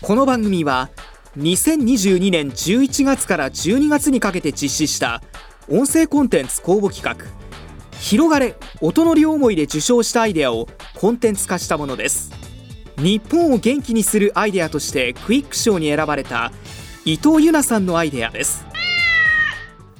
[0.00, 0.88] この番組は
[1.36, 5.20] 2022年11月から12月にかけて実施した
[5.68, 7.26] 音声コンテンツ公募企画
[7.98, 12.30] 「広がれ音の両思い」で受賞したアイデアをコンテンツ化したものです。
[12.96, 16.52] 日本を元気にするアイデアとしてクイック賞に選ばれた
[17.04, 18.64] 伊藤優奈さんのアイデアです。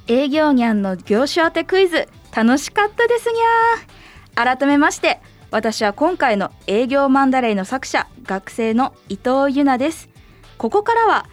[0.07, 5.21] 営業ニャンの業種当てクイズ楽しかったですにゃ改めまして
[5.51, 10.14] 私は今回の営業マンダレイの作者学生の伊藤優奈です。
[10.59, 11.27] ここからは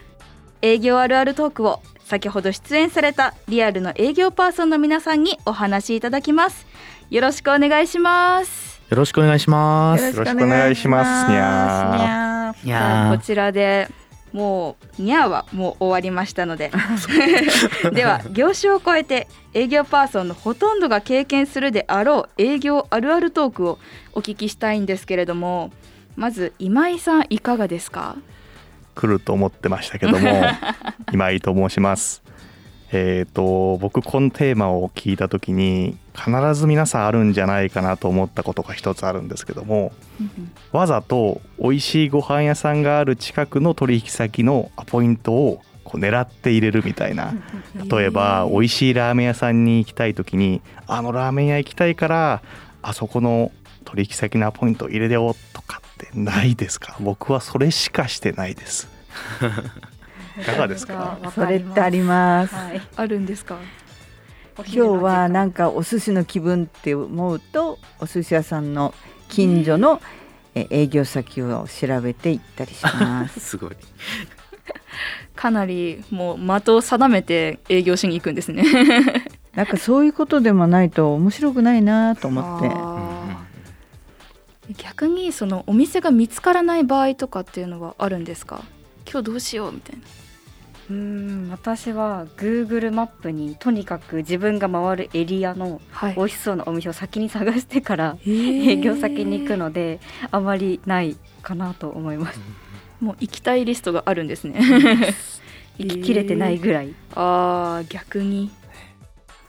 [0.60, 6.66] 営業あるあるトークを先ほど出演されたリアルの営業パーソンの皆さんにお話しいただきます。
[7.10, 8.80] よろしくお願いします。
[8.90, 10.04] よろしくお願いします。
[10.04, 11.30] よろしくお願いします。
[11.30, 13.88] にゃーにゃいじゃあやこちらで
[14.32, 16.70] もうニャーはもう終わりましたので。
[17.92, 23.78] では業種を超えて営業パーソンのほとんどが経験するであろう営業あるあるトークを
[24.12, 25.70] お聞きしたいんですけれども
[26.16, 28.16] まず今井さんいかがですか？
[28.94, 30.28] 来ると思ってましたけども
[31.12, 32.22] 今井と申します。
[32.94, 39.92] えっ、と僕このテーマを聞いた時に必ず皆さんあるんじゃないかなと思ったことが一つあるんですけども
[40.72, 47.34] わざと美味しいご飯屋さんがある近くの取引先のアポイントをこう狙って入れるみたいな。
[47.90, 52.42] 例えば美味しいラーメン屋さんに行きたい時にあのラーメン屋行きたいから
[52.82, 53.52] あそこの
[53.92, 56.96] 取引先のアポイント入れようとかってないですか？
[56.98, 58.88] 僕はそれしかしてないです。
[60.40, 61.18] いかがですか？
[61.34, 62.54] それってあります。
[62.54, 63.58] はい、あるんですか？
[64.56, 68.94] 今日はなんかお寿司の気分って思うとお寿司屋さんの
[69.28, 70.00] 近所の
[70.54, 73.40] え営業先を調べて行ったりします。
[73.44, 73.76] すごい。
[75.36, 78.64] かなりもう的を定めて営業しに行くんですね。
[79.54, 83.11] なんかそういうことでもないと面白くないなと思って。
[84.78, 88.62] 逆にそのお店が見つからない場合とかっていうのはあるんですか？
[89.10, 90.02] 今日どうしようみたいな。
[90.90, 90.96] うー
[91.46, 96.14] ん私は Google マップにとにかく自分が回るエリアのはい。
[96.14, 98.30] 美味しそうなお店を先に探してから営
[98.72, 102.40] 営業先に行くのであまりないかなと思います。
[103.00, 104.60] もう行きたいリストがあるんですね。
[105.78, 106.94] 行ききれてないぐらい。
[107.14, 108.50] あー逆に。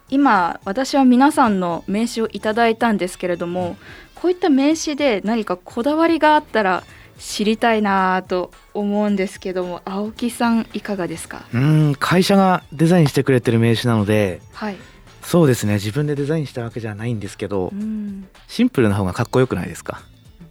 [0.10, 3.78] 今私は皆さんの名刺をいただいたんですけれども
[4.24, 6.86] こういった名刺で何かこだわりがあったら
[7.20, 11.44] 知りたいなと思うんですけども青木さんいかがですか？
[11.54, 14.78] うん会社がデザインしてくれてる名刺なのではい、
[15.22, 20.02] そうですね自分でデザインしたわけじゃないんですけどうん、シンプルな方がかっこよくないですか？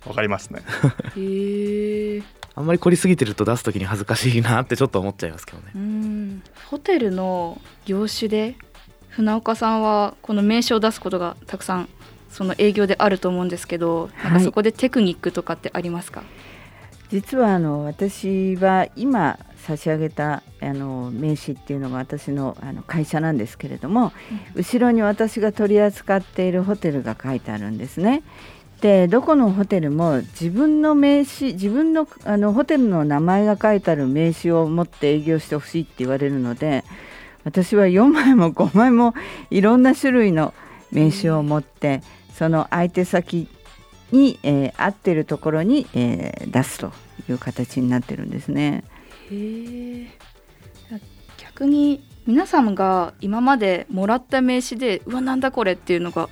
[0.06, 0.61] わかりますね。
[1.16, 2.22] へえ。
[2.54, 5.72] あんまり凝りすぎてると出す時に恥ずかしいなってちょっと思っちゃいますけどね。
[5.74, 6.42] うん。
[6.66, 8.56] ホテルの業種で
[9.08, 11.88] 船岡さんはこの名刺を出すことがたくさん
[12.33, 16.25] その営業であると思うんですけど、なんかそこでテクニックとかってありますか？
[17.11, 24.12] 実はあの私は今差し上げたあの名刺っていうのが私のあの会社なんですけれども、
[24.55, 28.23] 後ろに私が取り扱っているホテルが書いてあるんですね。
[28.81, 36.83] でどこのホテルも自分の名刺自分のあのホテルの名前が書いてある名刺を持って営業してほしいって言われるので
[37.45, 39.14] 私は4枚も5枚も
[39.51, 40.53] いろんな種類の
[40.90, 42.03] 名刺を持って
[42.42, 43.46] その相手先
[44.11, 46.92] に、えー合ってるところに、えー出すと
[47.28, 48.83] いう形になってるんですね。
[49.31, 50.07] へ
[50.90, 51.00] え
[51.38, 56.28] 逆に皆さんが今までもらった名刺でうわなんだこれっていうのが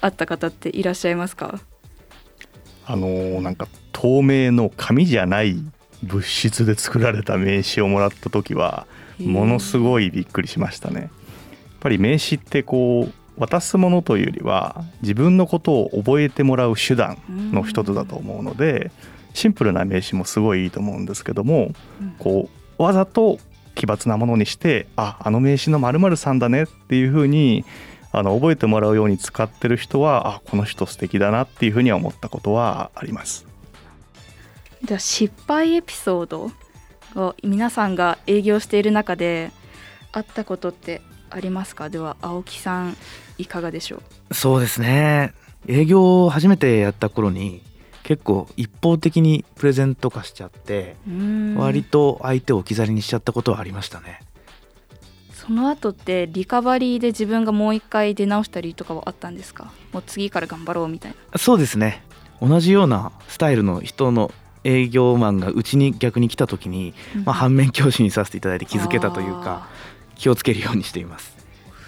[0.00, 1.60] あった方っていらっしゃいますか？
[2.86, 5.56] あのーなんか透明の紙じゃない
[6.02, 8.86] 物質で作られた名刺をもらった時は
[9.18, 11.00] ものすごいびっくりしましたね。
[11.02, 11.10] やっ
[11.80, 17.16] ぱり名刺ってこう渡すものというよりは自分のことを覚えてもらう手段
[17.52, 18.90] の一つだと思うので
[19.32, 21.72] シンプルな名刺もすごいいいと思うんですけども
[22.18, 23.38] こうわざと
[23.74, 27.64] 奇抜なものにしてああの名刺の〇〇さんだねっていうふうに
[28.12, 33.46] あの覚えてもらうように使ってる人はあこの人素敵だなっていうふうには思ったことはあります。
[34.84, 36.50] では失敗エピソード
[37.14, 39.50] を皆さんが営業している中で
[40.12, 41.00] あったことって
[41.30, 41.88] ありますか？
[41.88, 42.96] では青木さん
[43.38, 44.34] いかがでしょう？
[44.34, 45.32] そうですね。
[45.66, 47.62] 営業を初めてやった頃に
[48.02, 50.96] 結構一方的にプレゼント化しちゃって
[51.56, 54.20] 割と相手を置き去りにしちゃったことはありましたね。
[55.32, 59.72] その後ってリカバリーで自分がもう一回出直したりとかはあったんですか？
[59.92, 61.38] もう次から頑張ろうみたいな。
[61.38, 62.02] そうですね。
[62.40, 64.32] 同じようなスタイルの人の
[64.64, 69.68] 営業マンがうちに逆に来た時に、まあ、反面教師にさせていただいて気づけたというか
[70.20, 71.34] 気をつけるようにしています。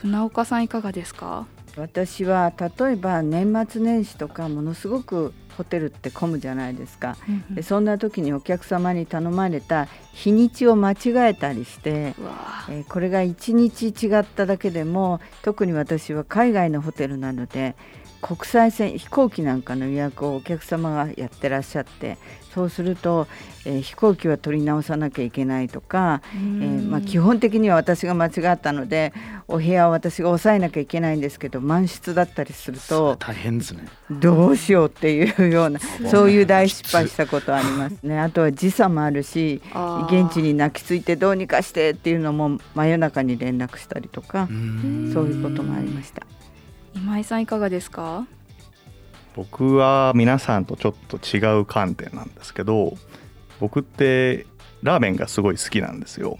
[0.01, 1.47] 船岡さんいかがですか？
[1.77, 7.17] 私は例えば年末年始とかものすごくホテルって混むじゃないですか。
[7.51, 10.97] でそんな時にお客様に頼まれた日にちを間違
[11.31, 12.15] えたりして、
[12.69, 17.75] えーこれが1日違っただけでも特に私は海外のホテルなので
[18.23, 22.17] 国際線飛行機なんかの予約をお客様がやってらっしゃって
[22.55, 23.27] そうすると、
[23.65, 29.13] えー飛行機は取り直さなきゃいけないとか、えーまあ、基本的には私が間違ったので
[29.49, 33.87] お部屋を私が抑えなきゃいけないんですけど満室だったりすると大変ですね。
[34.11, 38.19] どうしようっていうようなそういう大失敗したことありますね。
[38.19, 39.63] あとは時差もあるし
[40.09, 44.57] 現地に泣きついてどうにかしてっていうのも真夜中に連絡したりとかそう
[45.27, 46.32] いうこともありました。
[46.95, 48.27] 今井さんいかがですか？
[49.35, 52.99] 僕は皆さんとちょっと違う観点なんですけど
[53.61, 54.47] 僕って
[54.83, 56.39] ラーメンがすごい好きなんですよ。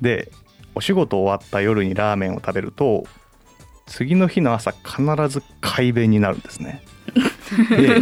[0.00, 0.30] で
[0.74, 3.04] お仕事終わった夜にラーメンを食べると
[3.86, 6.82] 次の日の朝必ず快便になるんですね。
[7.68, 8.00] で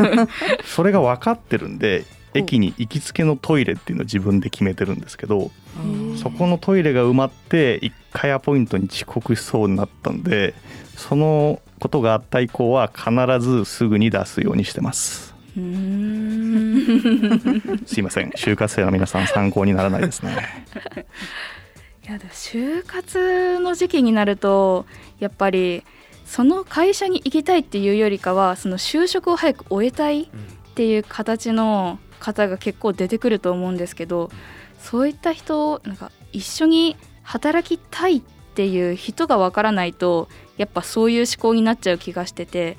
[0.65, 5.51] それが分かってるんで駅に行きつけのトイレっていうのを自分で決めてるんですけど
[6.23, 10.55] そこのトイレが埋まって1回アポイントに遅刻しそうになったんで
[10.97, 13.11] そのことがあった以降は必
[13.41, 15.35] ずすぐに出すようにしてます。
[17.87, 18.31] すいません。
[18.31, 20.67] 就活生の皆さん参考にならないですね。
[22.07, 24.87] いや就活の時期になると
[25.19, 25.85] やっぱり
[26.25, 30.27] その会社に行きたいっていうよりかはその就職を早く終えたいっ
[30.75, 34.31] ていう形の方が結構出てくると思うんですけど
[34.79, 38.23] そういった人なんか一緒に働きたいっ
[38.55, 40.29] ていう人がわからないと
[40.61, 42.77] やっぱそういう思考になっちゃう気がしてて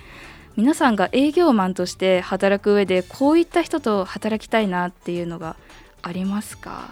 [0.56, 5.56] 皆さんが営業マンとして働く上でこういった人と働きたいなっていうのが
[6.04, 6.90] ありますか？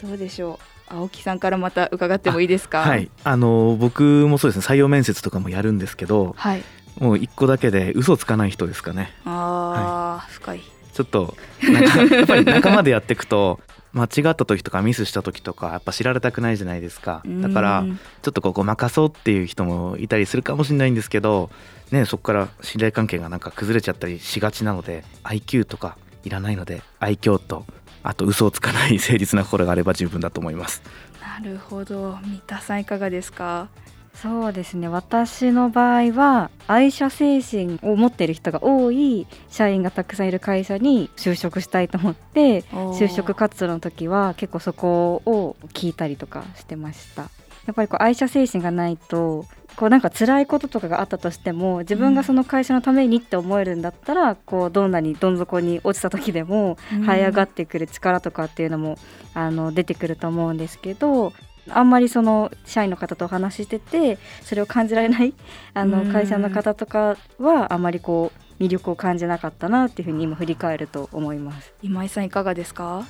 [0.00, 0.58] どうでしょ
[0.90, 0.94] う？
[0.94, 2.80] 青木さんからまた伺ってもいいですか？
[2.80, 3.10] はい。
[3.22, 4.74] あの僕もそうですね。
[4.74, 6.62] 採用面接とかもやるんですけどはい。
[6.98, 9.12] もう一個だけで嘘つかない人ですかね。
[9.26, 10.60] あー、深い。
[10.92, 13.60] ちょっとやっぱり仲間でやっていくと
[13.94, 17.22] 間違った時とかミスした時とかやっぱ知られたくないじゃないですか。
[17.24, 21.50] だからうんちょっとこうごまかそうっていう人もいたりするかもしれないんですけど、
[21.92, 27.64] ね、そこから信頼関係がなんか崩れちゃったりしがちなので IQ とかいらないので愛嬌と
[28.02, 30.82] あと嘘をつかない誠実な心があれば十分だと思います。
[31.20, 32.18] なるほど。
[32.24, 33.68] 三田さんいかがですか？
[34.14, 34.88] そうですね。
[34.88, 47.22] 私の場合は愛社精神を持っている人が多い社員がたくさんいる会社に就職したいと思って就職活動の時は結構そこを聞いたりとかしてました。
[47.66, 49.46] やっぱりこう愛社精神がないと
[49.76, 57.04] こうなんか辛いこととかがあったとしても自分がその会社のためにって思えるんだったら、こうどんなにどん底に落ちた時でもうん。
[57.04, 58.96] 這い上がってくる力とかっていうのも
[59.34, 61.32] あの出てくると思うんですけど
[61.70, 65.34] あんまりその社員の方とお話ししててそれを感じられない
[65.74, 65.90] あうん。
[65.90, 71.72] の会社の方とかはあまりこう魅力を感じなかったなっていうふうに今振り返ると思います。
[71.82, 73.04] 今井さんいかがですか？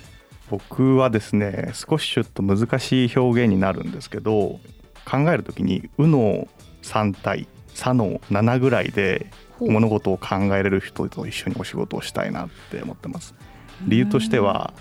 [0.51, 4.61] 僕はですね少しちょっと難しい表現になるんですけど
[5.05, 6.49] 考える時に「右脳
[6.83, 9.31] 3対左脳7」ぐらいで
[9.61, 13.35] 物事を考えれる人と一緒にお仕事をしたいなって思ってます。
[13.87, 14.73] 理由としては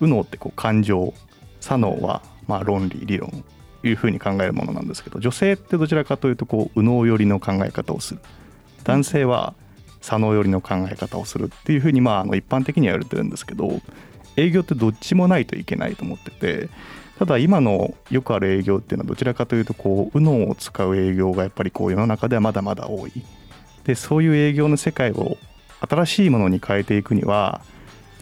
[0.00, 1.12] 右脳ってこう感情
[1.60, 3.44] 左脳はまあ論理理論
[3.84, 8.20] いうふうに考えるものなんですけど女性ってどちらかというとこう右脳寄りの考え方をする。
[8.82, 9.54] 男性は
[10.00, 13.80] 左脳寄りの考え方をするっていうふうにまああの一般的には言われてるんですけど
[14.36, 16.68] 営業ってどっちもないといけないと思ってて
[17.18, 23.12] ただ今のよくある営業っていうのはどちらかというとこう右脳を使う営業がやっぱりこう世の中ではまだまだ多い。
[23.84, 25.36] でそういう営業の世界を
[25.80, 27.62] 新しいものに変えていくには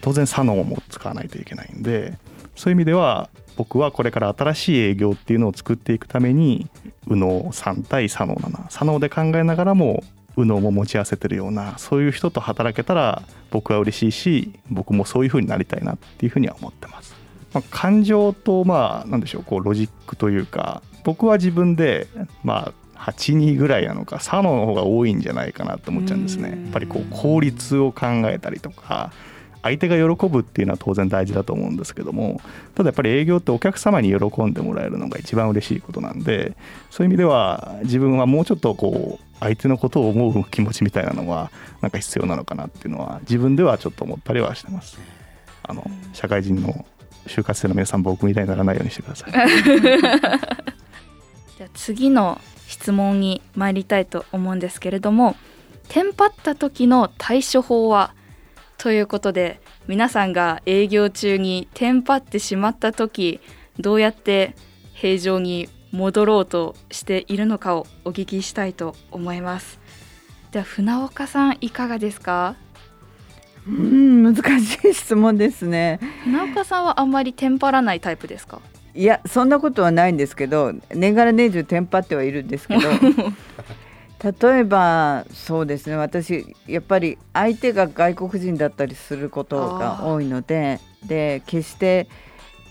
[0.01, 2.19] 当然左脳も使わないといけないんで
[2.55, 6.69] そういう意味では僕はこれから新しい営業っていうのを作っていくために
[7.07, 10.03] 右脳3対左脳7左脳で考えながらも
[10.37, 17.15] 右脳も持ち合わせてるようなそういう人と働けたら僕は嬉しいし僕もそういう風になりたいなっていうふうには思ってます。
[17.55, 22.07] まあ、感情とまあなんでしょうこうロジックというか僕は自分で
[22.45, 26.51] まあ82ぐらいなのか左脳の方が多いんじゃないかなって思っちゃうんですね。
[26.51, 29.13] やっぱりこう効率を考えたりとか
[29.67, 32.41] 相手が喜ぶっていうのは当然大事だと思うんですけども
[32.75, 36.57] ただやっぱり営業ってお客様に喜んでもらえるのが一番嬉しいことなんで
[36.91, 41.51] そういう意味では自分はもうちょっとこう相手のことを思う気持ちみたいなのは
[41.81, 44.99] なんか必要なのかなっていうのは自分ではちょっと思ったりはしてます。
[45.63, 46.87] あの社会人の
[47.27, 49.33] 就活生の皆さん僕みたいにならないようにしてください。
[51.59, 55.37] じゃあ次の質問に参りたいと思うんですけれども
[55.89, 58.13] テンパった時の対処法は
[58.79, 63.41] ということで皆さんが営業中にテンパってしまった時
[63.79, 64.55] どうやって
[64.95, 69.79] 平常に戻ろうとしているのかをお聞きしたいと思います。
[70.53, 72.57] では船岡さんいかがですか？
[73.67, 75.99] うん難しい質問ですね。
[76.25, 78.61] 船岡さんはあんまりテンパらないタイプですか？
[78.95, 82.81] いやそんなことはないんですけど年がら年中テンパってはいるんですけど
[84.41, 92.09] 例えばそうですね私やっぱり相手が外国人だったりすることが多いのでで決して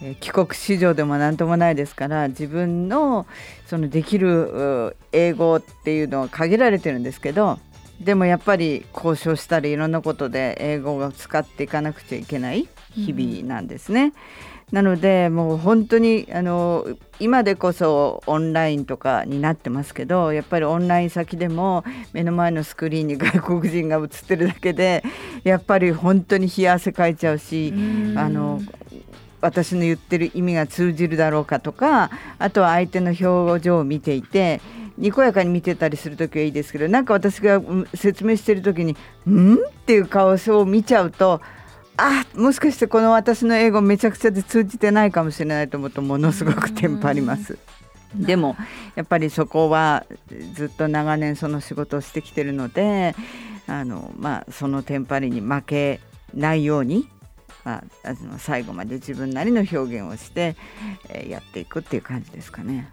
[0.02, 3.26] えー帰国子女でも何ともないですから自分の
[3.66, 7.60] そのできるう英語っていうのは限られてるんですけど
[8.02, 14.14] でもやっぱり交渉したりいろんなことで英語を使っていかなくちゃいけない日々なんですね。
[14.72, 16.88] なのでもう本当にあの
[17.20, 25.04] 今でこそオンラインとかになってますけどやっぱりオンライン先でも目の前のスクリーンに外国人が映ってるだけで
[25.44, 27.74] やっぱり本当に冷や汗かいちゃうし
[28.18, 28.60] あの
[29.40, 32.10] 私の言ってる意味が通じるだろうかとか
[32.40, 34.60] あとは相手の表情を見ていて
[34.98, 37.62] にこやかに見てたりする時はいいですけどなんか私が
[37.94, 38.96] 説明してる時に
[39.30, 41.42] 「ん?」っていう顔を見ちゃうと
[41.98, 47.58] あもしかしてこの私の英語めちゃくちゃで通じてないかもしれないと思うとものすごくテンパります。
[48.16, 48.56] でも
[48.96, 50.06] やっぱりそこは
[50.54, 53.16] ずっと長年その仕事をしてきてるので
[53.68, 56.00] あの、まあ、そのテンパりに負け
[56.34, 57.10] ないように、
[57.66, 60.56] まあ、あの最後まで自分なりの表現をして、
[61.10, 62.90] えー、やっていくっていう感じですかね。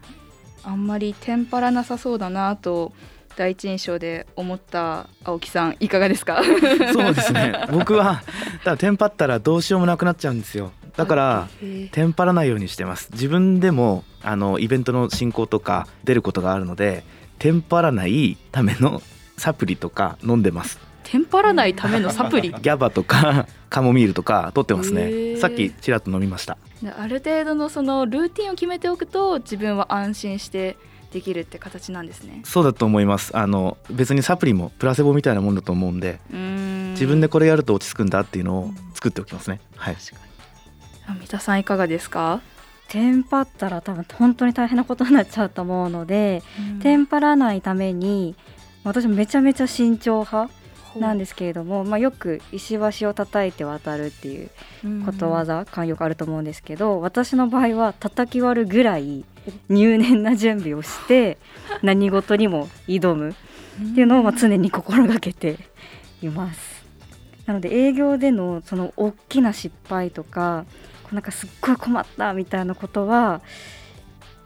[0.63, 2.93] あんまりテンパらなさそうだなと
[3.35, 6.41] 第一印象で思った青木さんいかがですか？
[6.93, 7.53] そうですね。
[7.71, 8.21] 僕は
[8.63, 10.71] だテンパったらどうしようもなくなっちゃうんですよ。
[10.95, 11.47] だから
[11.91, 13.09] テンパらないようにしてます。
[13.13, 17.03] 自分でもあのイベントの進行とか出ることがあるので
[17.39, 19.01] テンパらないための
[19.37, 20.79] サプリとか飲んでます。
[21.03, 22.49] テンパらないためのサプリ？
[22.53, 25.37] ギャバとかカモミールとか取ってますね。
[25.37, 26.57] さっきちらっと飲みました。
[26.97, 30.75] ある程度のそのルーティンを決めておくと自分は安心して
[31.13, 32.41] できるって形なんですね。
[32.43, 33.37] そうだと思います。
[33.37, 36.19] あの別にサプリもプラセボみたいなもんだと思うんで
[36.91, 39.95] 自分でこれやると落ち着くんだっていうのを作っておきますね、はい。
[39.95, 42.41] 三田さんいかがですか？
[42.89, 46.43] テンパったら多分本当に大変なことになっちゃうと思うので、
[46.81, 48.35] テンパらないために
[48.83, 50.49] 私めちゃめちゃ慎重派
[50.99, 54.49] なんですけれども、まあ、よく石橋を叩いて渡るっていう
[55.05, 59.25] ことわざ慣用句あると思うんですけど私の場合は叩き割るぐらい
[59.69, 61.37] 入念な準備をして
[61.81, 63.33] 何事にも挑むっ
[63.95, 65.57] ていうのをま常に心がけて
[66.21, 66.83] います。
[67.45, 70.65] なので営業でのその大きな失敗とか
[71.11, 73.41] なんかすっごい困ったみたいなことは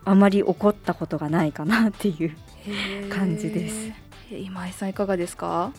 [0.03, 2.31] あまり起こったことがないかなっていう
[3.09, 3.91] 感じです。
[4.31, 5.71] 今井さんいかがですか？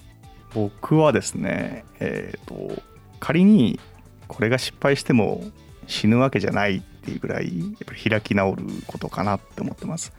[0.55, 2.83] 僕はですね、えーと、
[3.21, 3.79] 仮に
[4.27, 5.45] これが失敗しても
[5.87, 10.13] 死ぬわけじゃないっていうぐらいやっぱり開き直ることかなって思ってます。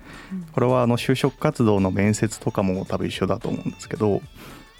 [0.51, 4.21] これはあの就職活動の面接とかも多分一緒だと思うんですけど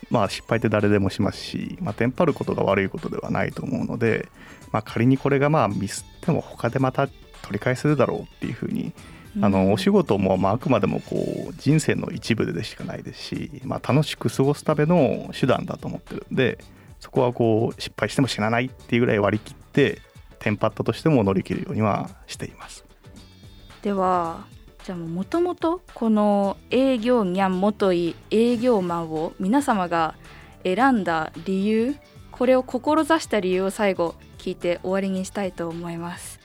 [0.09, 4.27] まあ失敗って誰でもしますし、まあ、テンパることが悪いことではないと思うので、
[4.71, 8.93] まあ、仮にこれがまあミスっても他でまた取り返せるだろうっていうふうに
[9.41, 16.57] あのお仕事もまああくまでもこう人生の一部でしかないですし、まあ、楽しく過ごすための手段だと思ってるんで
[16.99, 20.01] そこはこう失敗しても死なないっていうぐらい割り切って
[20.39, 22.85] テンパったとしても乗り切るようにはしています。
[23.81, 24.45] では
[24.83, 30.15] じゃあもともとこの営業ニャン元い営業マンを皆様が
[30.63, 31.95] 選んだ理由
[32.31, 36.38] これを志した理由を最後聞いて終わりにしたいと思います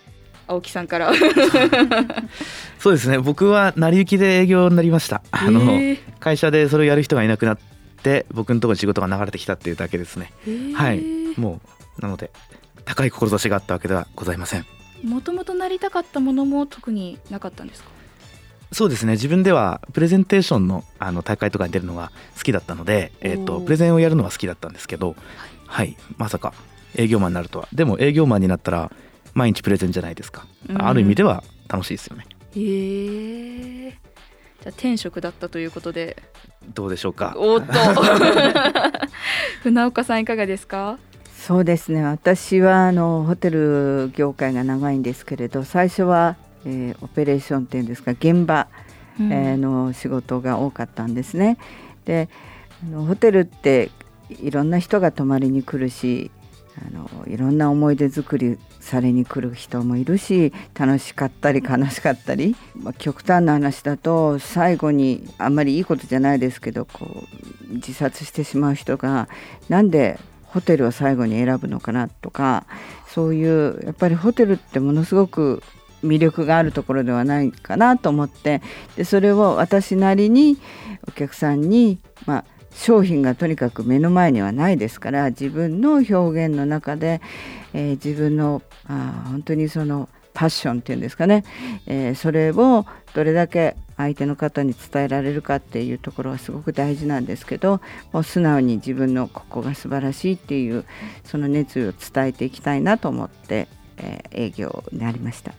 [0.46, 1.12] 青木さんから。
[2.78, 3.18] そうですね。
[3.18, 5.22] 僕は成り行きで営業になりました。
[5.30, 7.58] あの、えー、会社でそれをやる人がいなくなっ
[8.02, 11.02] て僕のところに仕事が流れてきたっていうだけですね、えー、はい。
[11.40, 11.60] も
[11.98, 12.30] うなので
[12.84, 14.66] 高い志があったわけではございません。
[15.02, 17.88] もともとなりたかったものも特になかったんですか？
[18.72, 19.12] そうですね。
[19.12, 25.16] 自分ではプレゼンテーションのあの大会とかに出るのが好きだったので、えーと、プレゼンをやるのは好きだったんですけど、はい、
[25.66, 26.52] はい、まさか
[26.96, 27.68] 営業マンになるとは。
[27.72, 28.90] でも営業マンになったら
[29.34, 32.26] 毎日プレゼンじゃないですか、うん、ある意味では楽しいですよね。
[32.56, 33.98] へえじゃ
[34.66, 36.22] あ転職だったということで。
[36.74, 37.34] どうでしょうか。
[37.36, 37.72] おっと。
[39.62, 40.98] 船岡さんいかがですか？
[41.36, 42.02] そうですね。
[42.04, 48.68] 私はあのホテル業界が長いんですけれど最初は、えー、オペレーションっていうんですか現場、
[49.20, 51.58] うん、えー、の仕事が多かったんですね。
[52.06, 52.28] で
[52.82, 53.90] あのホテルって
[54.30, 56.30] いろんな人が泊まりに来るし
[56.78, 67.24] あのいろんな思い出作りされに来る人もいるし楽しかったり悲しかったり、まあ、極端な話だと最後にあんまりいいことじゃないですけどこ
[67.70, 69.28] う自殺してしまう人が
[69.68, 72.66] なんでホテルを最後に選ぶのかなとか
[73.08, 75.62] そういうやっぱりホテルってものすごく
[76.04, 78.60] 魅力があるところではないかなと思って
[78.96, 80.58] でそれを私なりに
[81.08, 87.20] お客さんに、まあ、商品がとにかく目の前にはないですから自分の表現の中で、
[87.72, 91.44] えー、自分のあ本当にそのパッションっていうんですかね、
[91.86, 97.80] えー、それをどれだけ相手の方に伝えられるかっていうところはすごく大事なんですけど
[98.12, 100.84] もう素直に自分のここが素晴らしいっていう
[101.22, 105.52] その熱意を伝えていきたいなと思って、えー、営業になりました。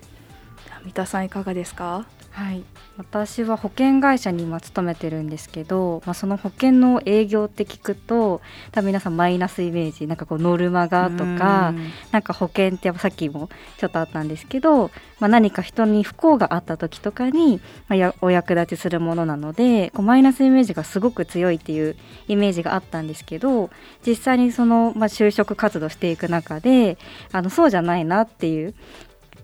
[0.83, 2.05] 三田さんいかがですか？
[2.35, 2.65] はい。
[2.97, 11.73] 私は保険会社に今勤めてるんですけど、まあ、その保険の営業って聞くと多分皆さんマイナスイメージなんかこうノルマがとか
[12.11, 21.95] なんか保険ってさっきもちょっとあったんですけど、まあ、何か人に不幸があった時とかに、まあ、お役立ちするものなのでこうマイナスイメージがすごく強いっていう
[22.27, 23.69] イメージがあったんですけど
[24.05, 26.97] 実際にその、まあ、就職活動していく中で
[27.31, 28.73] あのそうじゃないなっていう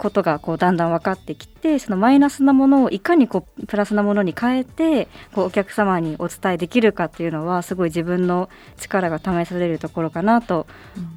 [0.01, 10.65] ことがこうだんだん分かってきてそのマイナスなものをいかにこうプラスなものに変えてこうお客様にお伝えできるかっていうのはすごい自分の力が試されるところかなと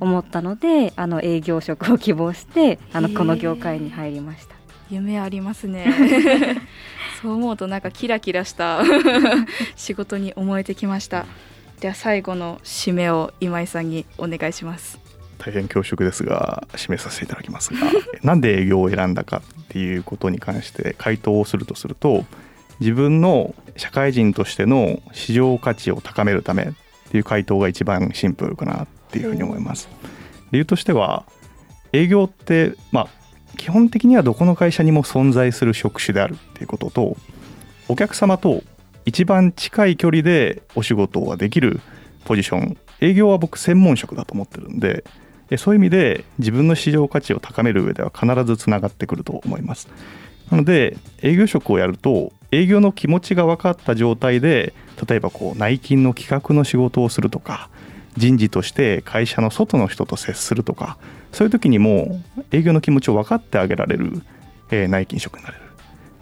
[0.00, 4.54] 思ったので、うん、あの営業職を希望してあのこの業界に入りました。
[4.90, 5.86] 夢ありますね。
[7.22, 8.82] そう思うとなんかキラキラした
[9.76, 11.24] 仕事に思えてきました。
[11.80, 15.03] では最後の締めを今井さんにお願いします
[15.44, 17.80] 大変恐縮ですが締めさせていただきますが
[18.24, 22.24] なんで営業を選んだかっていうことに関して回答をするとすると
[22.80, 26.66] 自分の社会人としての市場価値を高めるためっ
[27.10, 29.88] ていう回答が一番シンプルかなっていうふうに思います。
[30.50, 31.24] 理由としては
[31.92, 33.08] 営業ってまあ
[33.56, 37.16] 基本的にはどこの会社にも存在する職種であるっていうことと
[37.88, 38.62] お客様と
[39.04, 41.80] 一番近い距離でお仕事ができる
[42.24, 45.04] ポジション営業は僕専門職だと思ってるんで
[45.56, 49.88] そういう意味で自分の市場価値を高める上では必ずつながってくると思います。
[50.50, 54.74] なので営業職をやると営業の気持ちが分かった状態で
[55.08, 57.70] 例えばこう内勤の企画の仕事をするとか
[58.16, 60.98] 人事として会社の外の人と接するとか
[61.32, 62.20] そういう時にも
[62.52, 64.22] 営業の気持ちを分かってあげられる、
[64.70, 65.64] えー、内勤職になれる。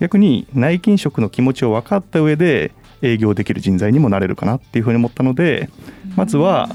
[0.01, 5.69] 逆に内勤職の気持ちを分かった上で営業できる人材にもなれるかなっていうふうに思ったので
[6.17, 6.69] まずは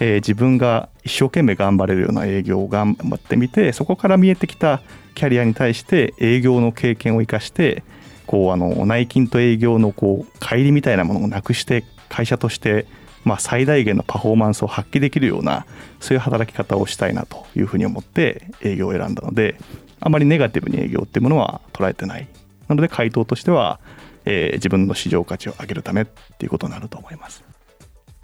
[0.00, 4.80] えー、自分が一生懸命頑張れるような営業を頑張ってみてそこから見えてきた
[5.14, 7.84] キャリアに対して営業の経験を生かして
[8.26, 12.86] こうあの内勤と営業のこう乖離みたいなものをなくして会社として
[13.24, 15.66] まあ最大限のパフォーマンスを発揮できるような
[16.00, 19.56] そういう働き方をしたいなというふうに思って営業を選んだので
[20.00, 22.26] あまりネガティブに営業っていうものは捉えてない
[22.68, 23.80] なので回答としては、
[24.24, 26.04] えー、自分の市場価値を上げるためっ
[26.38, 27.49] ていうことになると思います。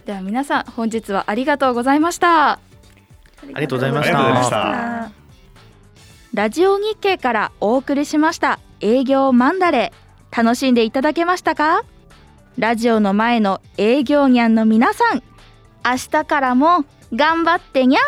[0.06, 2.52] では皆さん本日はありがとうございました。
[2.52, 2.60] あ
[3.44, 4.10] りがとうございまし
[4.50, 5.10] た。
[6.32, 8.60] ラジオ日経からお送りしました。
[8.80, 11.82] 営業マンダレー楽しんでいただけましたか？
[12.56, 15.24] ラジオの前の営業ニャンの皆さん
[15.84, 18.02] 明日からも頑張ってにゃん